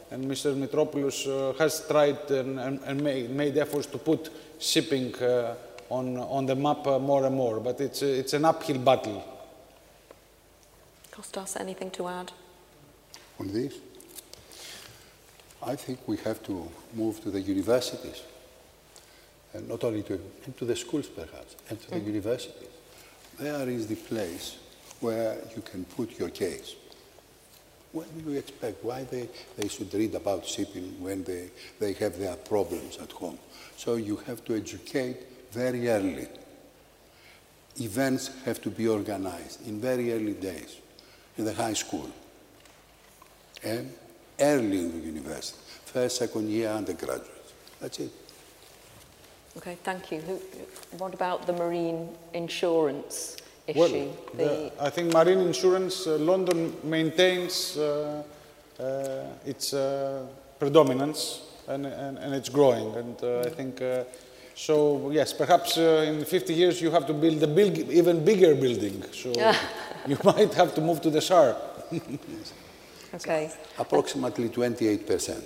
and 0.09 0.25
Mr. 0.25 0.55
Mitropoulos 0.55 1.55
has 1.59 1.85
tried 1.87 2.31
and, 2.31 2.59
and, 2.59 2.79
and 2.83 3.03
made, 3.03 3.29
made 3.29 3.57
efforts 3.57 3.85
to 3.87 3.97
put 3.99 4.31
shipping 4.59 5.13
uh, 5.15 5.55
on, 5.89 6.17
on 6.17 6.45
the 6.45 6.55
map 6.55 6.85
uh, 6.87 6.99
more 6.99 7.25
and 7.25 7.35
more, 7.35 7.59
but 7.59 7.79
it's, 7.79 8.01
it's 8.01 8.33
an 8.33 8.45
uphill 8.45 8.79
battle. 8.79 9.23
Kostas, 11.11 11.59
anything 11.59 11.91
to 11.91 12.07
add? 12.07 12.31
On 13.39 13.47
this? 13.47 13.73
I 15.63 15.75
think 15.75 15.99
we 16.07 16.17
have 16.17 16.43
to 16.43 16.69
move 16.93 17.21
to 17.23 17.31
the 17.31 17.41
universities, 17.41 18.21
and 19.53 19.67
not 19.67 19.83
only 19.83 20.03
to, 20.03 20.19
into 20.45 20.65
the 20.65 20.75
schools 20.75 21.07
perhaps, 21.07 21.55
and 21.69 21.81
to 21.81 21.87
mm. 21.87 21.91
the 21.91 21.99
universities. 21.99 22.69
There 23.39 23.69
is 23.69 23.87
the 23.87 23.95
place 23.95 24.57
where 24.99 25.37
you 25.55 25.61
can 25.61 25.85
put 25.85 26.17
your 26.19 26.29
case. 26.29 26.75
What 27.91 28.07
do 28.13 28.31
you 28.31 28.37
expect? 28.37 28.83
Why 28.83 29.03
they, 29.03 29.29
they 29.55 29.67
should 29.67 29.93
read 29.93 30.13
about 30.15 30.45
shipping 30.45 31.01
when 31.01 31.23
they, 31.23 31.49
they 31.79 31.93
have 31.93 32.19
their 32.19 32.35
problems 32.35 32.97
at 32.97 33.11
home? 33.11 33.39
So 33.77 33.95
you 33.95 34.17
have 34.27 34.43
to 34.45 34.55
educate 34.55 35.17
very 35.51 35.89
early. 35.89 36.27
Events 37.79 38.31
have 38.45 38.61
to 38.61 38.69
be 38.69 38.87
organized 38.87 39.65
in 39.67 39.79
very 39.79 40.11
early 40.11 40.33
days, 40.33 40.77
in 41.37 41.45
the 41.45 41.53
high 41.53 41.73
school, 41.73 42.09
and 43.63 43.93
early 44.39 44.79
in 44.79 44.91
the 44.91 45.05
university, 45.05 45.59
first, 45.85 46.17
second 46.17 46.49
year 46.49 46.69
undergraduate. 46.69 47.53
That's 47.79 47.99
it. 47.99 48.11
Okay, 49.57 49.77
thank 49.83 50.11
you. 50.11 50.19
What 50.97 51.13
about 51.13 51.47
the 51.47 51.53
marine 51.53 52.09
insurance 52.33 53.37
issue? 53.67 53.79
Well, 53.79 54.11
the, 54.35 54.71
I 54.79 54.89
think 54.89 55.13
marine 55.13 55.39
insurance, 55.39 56.07
uh, 56.07 56.17
London 56.17 56.75
maintains 56.83 57.77
uh, 57.77 58.23
uh, 58.79 59.23
its 59.45 59.73
uh, 59.73 60.25
predominance 60.59 61.41
and, 61.67 61.85
and, 61.85 62.17
and 62.17 62.33
it's 62.33 62.49
growing. 62.49 62.95
And 62.95 63.23
uh, 63.23 63.41
I 63.41 63.49
think, 63.49 63.81
uh, 63.81 64.03
so 64.55 65.11
yes, 65.11 65.33
perhaps 65.33 65.77
uh, 65.77 66.05
in 66.07 66.25
50 66.25 66.53
years 66.53 66.81
you 66.81 66.91
have 66.91 67.05
to 67.07 67.13
build 67.13 67.43
a 67.43 67.47
big, 67.47 67.89
even 67.89 68.23
bigger 68.23 68.55
building. 68.55 69.03
So 69.11 69.31
you 70.07 70.17
might 70.23 70.53
have 70.53 70.73
to 70.75 70.81
move 70.81 71.01
to 71.01 71.09
the 71.09 71.21
SAR. 71.21 71.55
okay. 73.13 73.51
Approximately 73.77 74.49
28% 74.49 75.43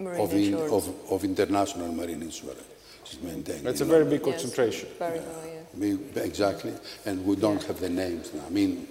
of, 0.00 0.32
in, 0.32 0.54
of, 0.54 1.12
of, 1.12 1.24
international 1.24 1.92
marine 1.92 2.22
insurance 2.22 2.64
is 3.12 3.22
maintained. 3.22 3.64
That's 3.64 3.80
a 3.80 3.84
very 3.84 4.04
big 4.04 4.22
concentration. 4.22 4.88
Yes, 4.88 4.98
very 4.98 5.18
yeah. 5.18 5.96
yeah. 6.14 6.22
Exactly, 6.22 6.72
and 7.06 7.24
we 7.24 7.36
don't 7.36 7.60
yeah. 7.60 7.68
have 7.68 7.80
the 7.80 7.90
names 7.90 8.32
now. 8.34 8.44
I 8.46 8.50
mean, 8.50 8.88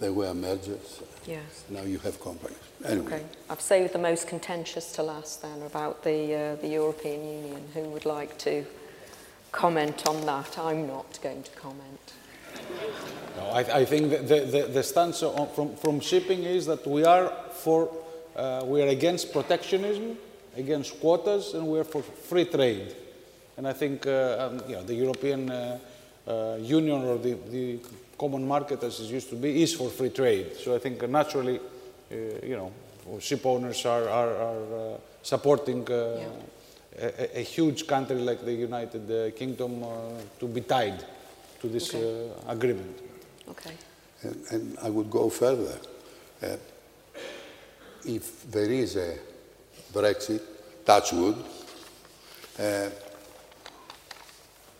there 0.00 0.12
were 0.12 0.32
mergers. 0.34 1.02
Yes. 1.26 1.64
Now 1.68 1.82
you 1.82 1.98
have 1.98 2.20
companies. 2.20 2.56
Anyway. 2.84 3.06
Okay. 3.06 3.22
I've 3.50 3.60
saved 3.60 3.92
the 3.92 3.98
most 3.98 4.28
contentious 4.28 4.92
to 4.92 5.02
last 5.02 5.42
then 5.42 5.62
about 5.62 6.02
the, 6.02 6.34
uh, 6.34 6.54
the 6.56 6.68
European 6.68 7.20
Union. 7.22 7.62
Who 7.74 7.82
would 7.90 8.06
like 8.06 8.38
to 8.38 8.64
comment 9.52 10.06
on 10.08 10.24
that. 10.26 10.58
I'm 10.58 10.86
not 10.86 11.18
going 11.22 11.42
to 11.42 11.50
comment. 11.52 12.12
No, 13.36 13.44
I, 13.46 13.80
I 13.80 13.84
think 13.84 14.10
the, 14.10 14.46
the, 14.50 14.70
the 14.72 14.82
stance 14.82 15.22
on, 15.22 15.48
from, 15.54 15.76
from 15.76 16.00
shipping 16.00 16.44
is 16.44 16.66
that 16.66 16.86
we 16.86 17.04
are 17.04 17.32
for, 17.52 17.90
uh, 18.36 18.62
we 18.64 18.82
are 18.82 18.88
against 18.88 19.32
protectionism, 19.32 20.16
against 20.56 20.98
quotas, 21.00 21.54
and 21.54 21.66
we 21.66 21.78
are 21.78 21.84
for 21.84 22.02
free 22.02 22.44
trade. 22.44 22.94
And 23.58 23.66
I 23.66 23.72
think 23.72 24.06
uh, 24.06 24.36
um, 24.38 24.62
you 24.68 24.76
know, 24.76 24.84
the 24.84 24.94
European 24.94 25.50
uh, 25.50 25.78
uh, 26.28 26.58
Union 26.60 27.02
or 27.02 27.18
the, 27.18 27.34
the 27.50 27.80
common 28.16 28.46
market 28.46 28.84
as 28.84 29.00
it 29.00 29.06
used 29.06 29.30
to 29.30 29.34
be 29.34 29.62
is 29.62 29.74
for 29.74 29.90
free 29.90 30.10
trade. 30.10 30.56
So 30.56 30.76
I 30.76 30.78
think 30.78 31.06
naturally, 31.08 31.58
uh, 31.58 32.14
you 32.46 32.56
know, 32.56 32.72
ship 33.18 33.44
owners 33.44 33.84
are, 33.84 34.08
are, 34.08 34.36
are 34.36 34.94
uh, 34.94 34.96
supporting 35.22 35.90
uh, 35.90 36.20
yeah. 36.20 37.10
a, 37.18 37.40
a, 37.40 37.42
huge 37.42 37.88
country 37.88 38.16
like 38.16 38.44
the 38.44 38.52
United 38.52 39.34
Kingdom 39.34 39.84
to 40.38 40.46
be 40.46 40.60
tied 40.60 41.04
to 41.60 41.68
this 41.68 41.92
okay. 41.92 42.30
agreement. 42.46 42.96
Okay. 43.48 43.74
And, 44.22 44.44
and, 44.52 44.78
I 44.82 44.88
would 44.88 45.10
go 45.10 45.28
further. 45.30 45.76
if 48.04 48.48
there 48.52 48.70
is 48.70 48.94
a 48.96 49.18
Brexit, 49.92 50.42
touch 50.84 51.12
wood, 51.12 51.36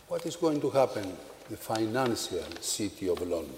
what 0.08 0.24
is 0.26 0.36
going 0.36 0.60
to 0.60 0.70
happen 0.70 1.16
the 1.48 1.56
financial 1.56 2.44
city 2.60 3.08
of 3.08 3.20
London. 3.22 3.54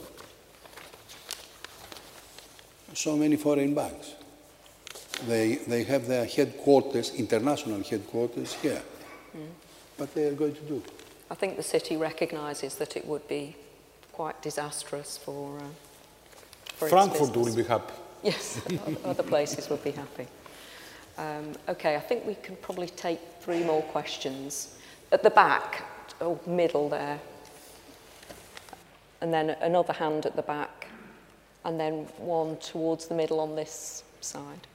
So 2.94 3.16
many 3.16 3.36
foreign 3.36 3.74
banks. 3.74 4.14
They, 5.26 5.56
they 5.56 5.84
have 5.84 6.06
their 6.06 6.24
headquarters, 6.24 7.14
international 7.14 7.82
headquarters 7.82 8.54
here. 8.54 8.82
Mm. 9.36 9.46
What 9.96 10.14
they 10.14 10.26
are 10.28 10.34
going 10.34 10.54
to 10.54 10.62
do? 10.62 10.82
I 11.30 11.34
think 11.34 11.56
the 11.56 11.62
city 11.62 11.96
recognises 11.96 12.76
that 12.76 12.96
it 12.96 13.06
would 13.06 13.26
be 13.28 13.56
quite 14.12 14.40
disastrous 14.42 15.18
for, 15.18 15.58
uh, 15.58 15.62
for 16.74 16.88
Frankfurt 16.88 17.36
will 17.36 17.54
be 17.54 17.62
happy. 17.64 17.94
Yes, 18.22 18.60
other 19.04 19.22
places 19.22 19.68
would 19.68 19.84
be 19.84 19.92
happy. 19.92 20.26
Um, 21.18 21.52
okay, 21.68 21.96
I 21.96 22.00
think 22.00 22.24
we 22.26 22.34
can 22.36 22.56
probably 22.56 22.88
take 22.88 23.20
three 23.40 23.62
more 23.62 23.82
questions. 23.82 24.76
At 25.12 25.22
the 25.22 25.30
back, 25.30 25.84
oh, 26.20 26.40
middle 26.46 26.88
there 26.88 27.18
and 29.20 29.32
then 29.32 29.50
another 29.60 29.92
hand 29.92 30.26
at 30.26 30.36
the 30.36 30.42
back, 30.42 30.86
and 31.64 31.78
then 31.78 32.06
one 32.18 32.56
towards 32.56 33.06
the 33.06 33.14
middle 33.14 33.40
on 33.40 33.54
this 33.54 34.02
side. 34.20 34.66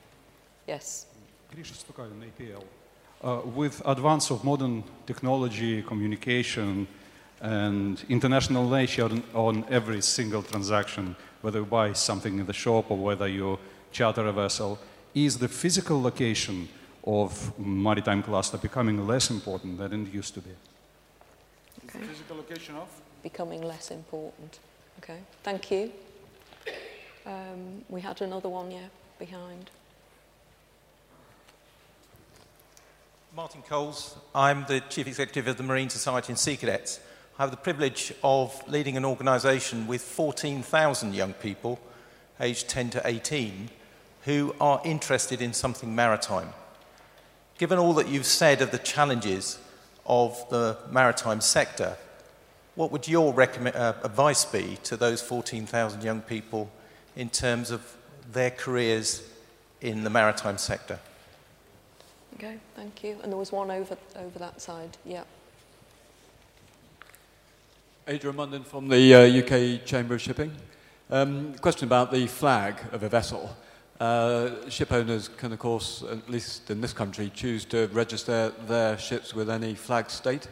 Yes. 0.68 1.08
Uh, 3.24 3.42
with 3.56 3.82
advance 3.86 4.30
of 4.30 4.44
modern 4.44 4.84
technology, 5.08 5.82
communication, 5.82 6.88
and 7.42 8.04
international 8.10 8.70
nature 8.70 9.10
on 9.34 9.66
every 9.70 10.02
single 10.02 10.44
transaction, 10.44 11.16
whether 11.42 11.60
you 11.60 11.66
buy 11.66 11.94
something 11.94 12.40
in 12.40 12.46
the 12.46 12.54
shop 12.54 12.92
or 12.92 12.98
whether 12.98 13.28
you 13.28 13.58
charter 13.92 14.28
a 14.28 14.34
vessel, 14.34 14.78
is 15.14 15.38
the 15.38 15.48
physical 15.48 16.02
location 16.02 16.68
of 17.04 17.58
maritime 17.58 18.22
cluster 18.22 18.58
becoming 18.58 19.08
less 19.08 19.30
important 19.32 19.78
than 19.78 20.08
it 20.08 20.14
used 20.14 20.34
to 20.34 20.42
be? 20.42 20.52
Okay. 21.96 22.08
Physical 22.08 22.38
location 22.38 22.76
of? 22.76 22.90
becoming 23.26 23.64
less 23.64 23.90
important. 23.90 24.60
Okay, 25.00 25.18
thank 25.42 25.72
you. 25.72 25.92
Um, 27.26 27.84
we 27.90 28.00
had 28.00 28.22
another 28.22 28.50
one, 28.50 28.70
yeah, 28.70 28.90
behind. 29.18 29.72
Martin 33.36 33.64
Coles. 33.68 34.16
I'm 34.36 34.64
the 34.68 34.80
Chief 34.90 35.08
Executive 35.08 35.48
of 35.48 35.58
the 35.58 35.64
Marine 35.64 35.90
Society 35.90 36.34
and 36.34 36.38
Sea 36.38 36.56
Cadets. 36.56 37.00
I 37.40 37.42
have 37.42 37.50
the 37.50 37.58
privilege 37.58 38.14
of 38.24 38.62
leading 38.68 38.96
an 38.96 39.06
organisation 39.06 39.88
with 39.88 40.04
14,000 40.04 41.16
young 41.16 41.34
people, 41.34 41.80
aged 42.40 42.70
10 42.70 42.92
to 42.92 43.02
18, 43.04 43.70
who 44.26 44.54
are 44.62 44.80
interested 44.86 45.42
in 45.42 45.52
something 45.52 45.96
maritime. 45.96 46.54
Given 47.58 47.80
all 47.80 47.94
that 47.96 48.08
you've 48.08 48.28
said 48.28 48.62
of 48.62 48.70
the 48.70 48.78
challenges 48.78 49.58
of 50.06 50.48
the 50.50 50.78
maritime 50.92 51.42
sector, 51.42 51.98
what 52.76 52.92
would 52.92 53.08
your 53.08 53.34
uh, 53.42 53.94
advice 54.04 54.46
be 54.46 54.78
to 54.84 54.98
those 54.98 55.22
14,000 55.22 56.04
young 56.04 56.22
people 56.22 56.70
in 57.16 57.30
terms 57.30 57.72
of 57.72 57.96
their 58.32 58.52
careers 58.52 59.24
in 59.82 60.04
the 60.04 60.10
maritime 60.10 60.58
sector? 60.58 61.00
Okay, 62.36 62.58
thank 62.76 63.04
you. 63.04 63.18
And 63.24 63.32
there 63.32 63.38
was 63.38 63.52
one 63.52 63.72
over, 63.72 63.98
over 64.18 64.40
that 64.40 64.62
side. 64.62 64.98
Yeah. 65.06 65.24
Adrian 68.08 68.36
Munden 68.36 68.64
from 68.64 68.90
the 68.90 69.16
uh, 69.16 69.20
UK 69.22 69.86
Chamber 69.86 70.16
of 70.16 70.22
Shipping. 70.22 70.52
Um, 71.10 71.54
question 71.56 71.88
about 71.88 72.12
the 72.12 72.28
flag 72.28 72.76
of 72.92 73.04
a 73.04 73.10
vessel. 73.10 73.56
Uh, 74.00 74.70
ship 74.70 74.92
owners 74.92 75.30
can, 75.30 75.54
of 75.54 75.60
course, 75.60 76.04
at 76.10 76.30
least 76.30 76.70
in 76.70 76.82
this 76.82 76.92
country, 76.92 77.32
choose 77.34 77.64
to 77.64 77.88
register 77.94 78.52
their 78.68 78.98
ships 78.98 79.34
with 79.34 79.50
any 79.50 79.74
flag 79.74 80.10
state. 80.10 80.48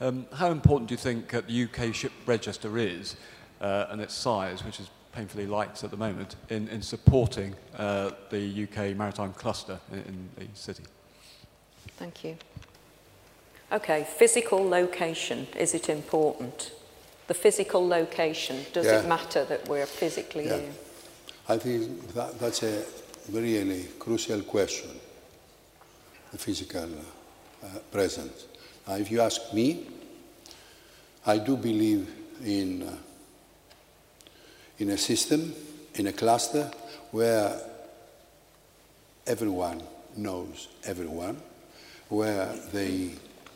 Um, 0.00 0.26
how 0.34 0.50
important 0.50 0.88
do 0.88 0.92
you 0.92 0.98
think 0.98 1.30
the 1.30 1.64
UK 1.64 1.94
ship 1.94 2.12
register 2.26 2.76
is 2.76 3.16
uh, 3.60 3.86
and 3.90 4.00
its 4.00 4.14
size, 4.14 4.62
which 4.64 4.78
is 4.78 4.90
painfully 5.12 5.46
light 5.46 5.82
at 5.84 5.90
the 5.90 5.96
moment, 5.96 6.36
in, 6.50 6.68
in 6.68 6.82
supporting 6.82 7.54
uh, 7.78 8.10
the 8.30 8.64
UK 8.64 8.96
maritime 8.96 9.32
cluster 9.32 9.78
in, 9.90 9.98
in 9.98 10.28
the 10.36 10.46
city? 10.54 10.84
Thank 11.96 12.24
you. 12.24 12.36
Okay, 13.70 14.06
physical 14.18 14.68
location, 14.68 15.46
is 15.56 15.72
it 15.72 15.88
important? 15.88 16.72
The 17.28 17.34
physical 17.34 17.86
location, 17.86 18.66
does 18.74 18.84
yeah. 18.84 19.00
it 19.00 19.08
matter 19.08 19.44
that 19.44 19.66
we're 19.66 19.86
physically 19.86 20.44
yeah. 20.46 20.58
here? 20.58 20.72
I 21.48 21.58
think 21.58 22.12
that, 22.14 22.38
that's 22.38 22.62
a 22.62 22.84
really 23.30 23.88
crucial 23.98 24.42
question, 24.42 24.90
the 26.30 26.38
physical 26.38 26.88
uh, 27.62 27.66
presence. 27.90 28.46
Now, 28.86 28.94
if 28.94 29.10
you 29.10 29.20
ask 29.20 29.52
me, 29.52 29.86
I 31.26 31.38
do 31.38 31.56
believe 31.56 32.08
in, 32.44 32.82
uh, 32.82 32.96
in 34.78 34.90
a 34.90 34.98
system, 34.98 35.52
in 35.94 36.06
a 36.06 36.12
cluster, 36.12 36.70
where 37.10 37.60
everyone 39.26 39.82
knows 40.16 40.68
everyone, 40.84 41.40
where 42.08 42.52
they 42.72 43.10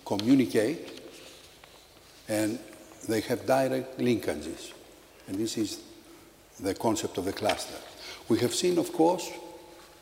communicate 0.05 1.03
and 2.29 2.59
they 3.09 3.21
have 3.21 3.47
direct 3.47 3.99
linkages. 3.99 4.73
And 5.29 5.37
this 5.37 5.57
is 5.57 5.81
the 6.61 6.75
concept 6.75 7.19
of 7.19 7.25
the 7.25 7.33
cluster. 7.33 7.75
We 8.29 8.39
have 8.41 8.55
seen, 8.55 8.79
of 8.79 8.93
course, 8.93 9.31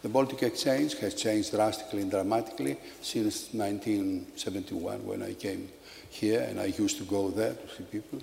the 0.03 0.09
Baltic 0.09 0.43
Exchange 0.43 0.99
has 0.99 1.14
changed 1.14 1.53
drastically 1.53 2.03
and 2.03 2.11
dramatically 2.11 2.77
since 3.01 3.53
1971 3.55 5.05
when 5.07 5.23
I 5.23 5.35
came 5.35 5.71
here 6.11 6.40
and 6.43 6.61
I 6.61 6.67
used 6.67 6.99
to 6.99 7.05
go 7.05 7.31
there 7.31 7.55
to 7.55 7.69
see 7.75 7.85
people. 7.85 8.21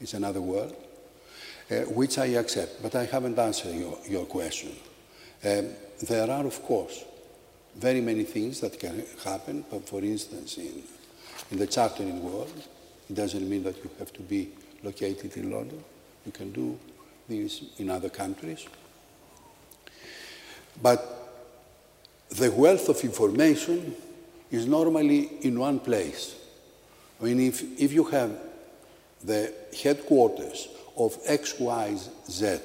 It's 0.00 0.14
another 0.14 0.42
world, 0.42 0.76
uh, 1.70 1.76
which 1.90 2.18
I 2.18 2.26
accept, 2.26 2.82
but 2.82 2.94
I 2.94 3.04
haven't 3.04 3.38
answered 3.38 3.74
your, 3.74 3.98
your 4.06 4.26
question. 4.26 4.72
Um, 5.44 5.70
there 6.06 6.30
are, 6.30 6.46
of 6.46 6.62
course, 6.62 7.04
very 7.76 8.00
many 8.00 8.24
things 8.24 8.60
that 8.60 8.78
can 8.78 9.04
happen, 9.24 9.64
but 9.70 9.88
for 9.88 10.00
instance, 10.02 10.58
in, 10.58 10.82
in 11.50 11.58
the 11.58 11.66
chartering 11.66 12.22
world, 12.22 12.52
it 13.08 13.14
doesn't 13.14 13.48
mean 13.48 13.62
that 13.64 13.76
you 13.82 13.90
have 13.98 14.12
to 14.12 14.22
be 14.22 14.50
located 14.82 15.36
in 15.36 15.50
London. 15.50 15.82
You 16.26 16.32
can 16.32 16.52
do 16.52 16.78
this 17.28 17.62
in 17.78 17.90
other 17.90 18.08
countries. 18.08 18.66
But 20.82 21.14
the 22.30 22.50
wealth 22.50 22.88
of 22.88 23.02
information 23.04 23.94
is 24.50 24.66
normally 24.66 25.30
in 25.42 25.58
one 25.58 25.78
place. 25.80 26.34
I 27.20 27.24
mean, 27.24 27.40
if, 27.40 27.62
if 27.80 27.92
you 27.92 28.04
have 28.04 28.36
the 29.22 29.52
headquarters 29.82 30.68
of 30.96 31.14
XYZ, 31.24 32.60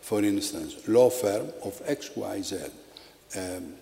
for 0.00 0.22
instance, 0.22 0.86
law 0.86 1.10
firm 1.10 1.48
of 1.64 1.80
XYZ, 1.86 2.70
um, 3.36 3.74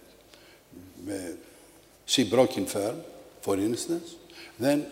uh, 1.09 2.67
firm, 2.67 3.01
for 3.41 3.57
instance, 3.57 4.17
then 4.59 4.87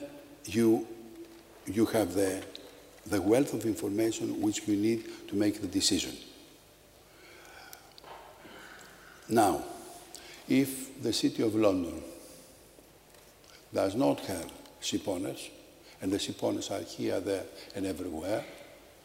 you, 0.47 0.87
you 1.67 1.87
have 1.87 2.15
the, 2.15 2.43
the 3.07 3.21
wealth 3.21 3.55
of 3.55 3.65
information 3.65 4.41
which 4.41 4.67
we 4.67 4.77
need 4.77 5.29
to 5.29 5.37
make 5.37 5.61
the 5.61 5.67
decision. 5.67 6.17
Now, 9.29 9.65
if 10.49 11.03
the 11.03 11.13
City 11.13 11.43
of 11.43 11.55
London 11.55 12.03
does 13.73 13.95
not 13.95 14.21
have 14.21 14.51
ship 14.81 15.07
owners, 15.07 15.49
and 16.03 16.13
the 16.13 16.19
ship 16.19 16.43
owners 16.43 16.71
are 16.71 16.81
here, 16.81 17.21
there, 17.21 17.45
and 17.75 17.87
everywhere, 17.87 18.45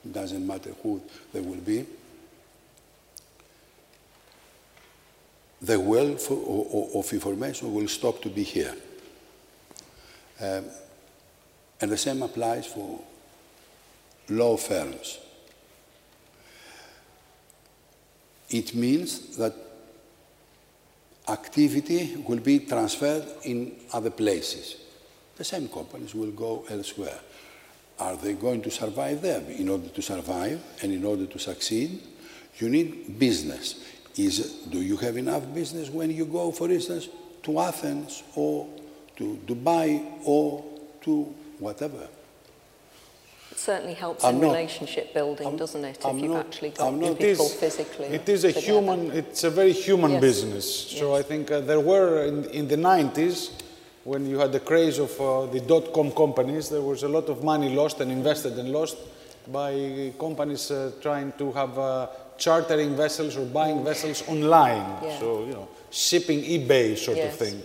it 0.03 0.13
doesn't 0.13 0.45
matter 0.45 0.71
who 0.81 1.01
they 1.33 1.41
will 1.41 1.61
be, 1.61 1.85
the 5.61 5.79
wealth 5.79 6.29
of 6.29 7.13
information 7.13 7.73
will 7.73 7.87
stop 7.87 8.21
to 8.21 8.29
be 8.29 8.43
here. 8.43 8.75
Um, 10.41 10.65
And 11.81 11.91
the 11.91 11.97
same 11.97 12.23
applies 12.23 12.65
for 12.65 13.01
law 14.29 14.57
firms. 14.57 15.19
It 18.49 18.75
means 18.75 19.37
that 19.37 19.53
activity 21.27 22.17
will 22.27 22.39
be 22.39 22.59
transferred 22.59 23.25
in 23.43 23.75
other 23.91 24.11
places. 24.11 24.77
The 25.35 25.43
same 25.43 25.67
companies 25.67 26.13
will 26.13 26.31
go 26.31 26.65
elsewhere. 26.69 27.19
Are 27.99 28.15
they 28.15 28.33
going 28.33 28.61
to 28.61 28.71
survive 28.71 29.21
there? 29.21 29.41
In 29.41 29.69
order 29.69 29.87
to 29.87 30.01
survive 30.01 30.61
and 30.81 30.91
in 30.91 31.03
order 31.03 31.25
to 31.25 31.39
succeed, 31.39 32.01
you 32.57 32.69
need 32.69 33.17
business. 33.17 33.83
Is, 34.17 34.65
do 34.69 34.81
you 34.81 34.97
have 34.97 35.17
enough 35.17 35.53
business 35.53 35.89
when 35.89 36.11
you 36.11 36.25
go, 36.25 36.51
for 36.51 36.69
instance, 36.69 37.09
to 37.43 37.59
Athens 37.59 38.23
or 38.35 38.67
to 39.17 39.39
Dubai 39.45 40.21
or 40.23 40.63
to 41.01 41.23
whatever? 41.59 42.07
Certainly 43.65 43.95
helps 43.95 44.23
I'm 44.23 44.35
in 44.35 44.41
not- 44.41 44.47
relationship 44.53 45.11
building, 45.13 45.47
I'm- 45.47 45.57
doesn't 45.57 45.83
it? 45.83 45.97
I'm 46.05 46.17
if 46.17 46.23
you've 46.23 46.33
not- 46.33 46.45
actually 46.45 46.69
got 46.69 46.91
people 47.17 47.45
is- 47.47 47.53
physically. 47.55 48.05
It 48.19 48.29
is 48.29 48.43
a 48.43 48.49
together. 48.53 48.65
human, 48.71 49.11
it's 49.11 49.43
a 49.43 49.49
very 49.49 49.71
human 49.73 50.11
Yes. 50.11 50.21
business. 50.21 50.65
So 50.99 51.15
I 51.15 51.23
think 51.23 51.49
uh, 51.49 51.61
there 51.61 51.79
were 51.79 52.25
in, 52.25 52.45
in 52.59 52.67
the 52.67 52.77
90s, 52.77 53.49
when 54.03 54.29
you 54.29 54.37
had 54.37 54.51
the 54.51 54.59
craze 54.59 54.99
of 54.99 55.11
uh, 55.19 55.47
the 55.47 55.61
dot-com 55.61 56.11
companies, 56.11 56.69
there 56.69 56.81
was 56.91 57.01
a 57.01 57.07
lot 57.17 57.27
of 57.27 57.43
money 57.43 57.69
lost 57.73 57.99
and 58.01 58.11
invested 58.11 58.53
and 58.59 58.71
lost 58.71 58.97
by 59.47 60.11
companies 60.19 60.69
uh, 60.69 60.91
trying 61.01 61.31
to 61.39 61.51
have 61.53 61.73
uh, 61.79 62.07
chartering 62.37 62.95
vessels 62.95 63.35
or 63.35 63.45
buying 63.45 63.83
vessels 63.83 64.21
online. 64.27 64.85
Yeah. 65.01 65.19
So, 65.19 65.27
you 65.47 65.53
know, 65.53 65.67
shipping 65.89 66.41
eBay 66.43 66.95
sort 66.97 67.17
Yes. 67.17 67.33
of 67.33 67.39
thing. 67.39 67.61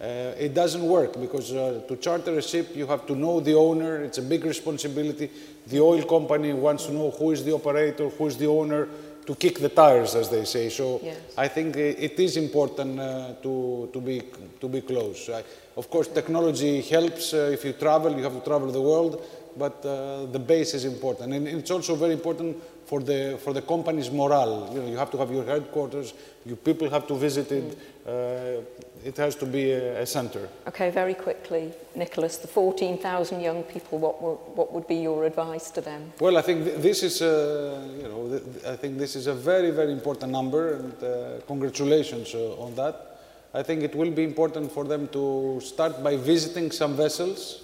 Uh, 0.00 0.32
it 0.38 0.54
doesn't 0.54 0.86
work 0.86 1.20
because 1.20 1.52
uh, 1.52 1.82
to 1.88 1.96
charter 1.96 2.38
a 2.38 2.42
ship, 2.42 2.76
you 2.76 2.86
have 2.86 3.04
to 3.04 3.16
know 3.16 3.40
the 3.40 3.54
owner. 3.54 4.02
It's 4.04 4.18
a 4.18 4.22
big 4.22 4.44
responsibility. 4.44 5.28
The 5.66 5.80
oil 5.80 6.04
company 6.04 6.52
wants 6.52 6.86
to 6.86 6.92
know 6.92 7.10
who 7.10 7.32
is 7.32 7.44
the 7.44 7.52
operator, 7.52 8.08
who 8.08 8.26
is 8.26 8.36
the 8.36 8.46
owner, 8.46 8.88
to 9.26 9.34
kick 9.34 9.58
the 9.58 9.68
tires, 9.68 10.14
as 10.14 10.30
they 10.30 10.44
say. 10.44 10.68
So 10.70 11.00
Yes. 11.02 11.18
I 11.36 11.48
think 11.48 11.76
it 11.76 12.18
is 12.18 12.36
important 12.36 12.98
uh, 13.00 13.34
to, 13.42 13.90
to, 13.92 14.00
be, 14.00 14.22
to 14.60 14.68
be 14.68 14.80
close. 14.82 15.28
Of 15.76 15.90
course, 15.90 16.08
technology 16.08 16.80
helps. 16.80 17.34
Uh, 17.34 17.50
if 17.52 17.64
you 17.64 17.72
travel, 17.72 18.16
you 18.16 18.22
have 18.22 18.34
to 18.34 18.40
travel 18.40 18.70
the 18.70 18.80
world, 18.80 19.22
but 19.56 19.84
uh, 19.84 20.26
the 20.26 20.38
base 20.38 20.74
is 20.74 20.84
important. 20.84 21.34
And 21.34 21.48
it's 21.48 21.70
also 21.70 21.96
very 21.96 22.12
important 22.14 22.56
for 22.88 23.00
the, 23.00 23.38
for 23.44 23.52
the 23.52 23.60
company's 23.60 24.10
morale. 24.10 24.70
You, 24.72 24.80
know, 24.80 24.88
you 24.88 24.96
have 24.96 25.10
to 25.10 25.18
have 25.18 25.30
your 25.30 25.44
headquarters, 25.44 26.14
your 26.46 26.56
people 26.56 26.88
have 26.88 27.06
to 27.08 27.14
visit 27.14 27.52
it. 27.52 27.78
Uh, 28.06 28.62
it 29.04 29.16
has 29.18 29.36
to 29.36 29.46
be 29.46 29.70
a, 29.70 30.00
a 30.00 30.06
center. 30.06 30.48
Okay, 30.66 30.90
very 30.90 31.14
quickly, 31.14 31.72
Nicholas, 31.94 32.38
the 32.38 32.48
14,000 32.48 33.40
young 33.40 33.62
people, 33.62 33.98
what, 33.98 34.20
what 34.56 34.72
would 34.72 34.88
be 34.88 34.96
your 34.96 35.24
advice 35.24 35.70
to 35.70 35.80
them? 35.80 36.12
Well, 36.18 36.38
I 36.38 36.42
think 36.42 36.64
th- 36.64 36.78
this 36.78 37.02
is, 37.02 37.22
uh, 37.22 37.86
you 37.96 38.08
know, 38.08 38.28
th- 38.28 38.64
I 38.64 38.76
think 38.76 38.98
this 38.98 39.14
is 39.14 39.26
a 39.26 39.34
very, 39.34 39.70
very 39.70 39.92
important 39.92 40.32
number, 40.32 40.74
and 40.74 41.04
uh, 41.04 41.40
congratulations 41.46 42.34
uh, 42.34 42.56
on 42.58 42.74
that. 42.76 43.20
I 43.54 43.62
think 43.62 43.82
it 43.82 43.94
will 43.94 44.10
be 44.10 44.24
important 44.24 44.72
for 44.72 44.84
them 44.84 45.08
to 45.08 45.60
start 45.62 46.02
by 46.02 46.16
visiting 46.16 46.70
some 46.70 46.96
vessels, 46.96 47.62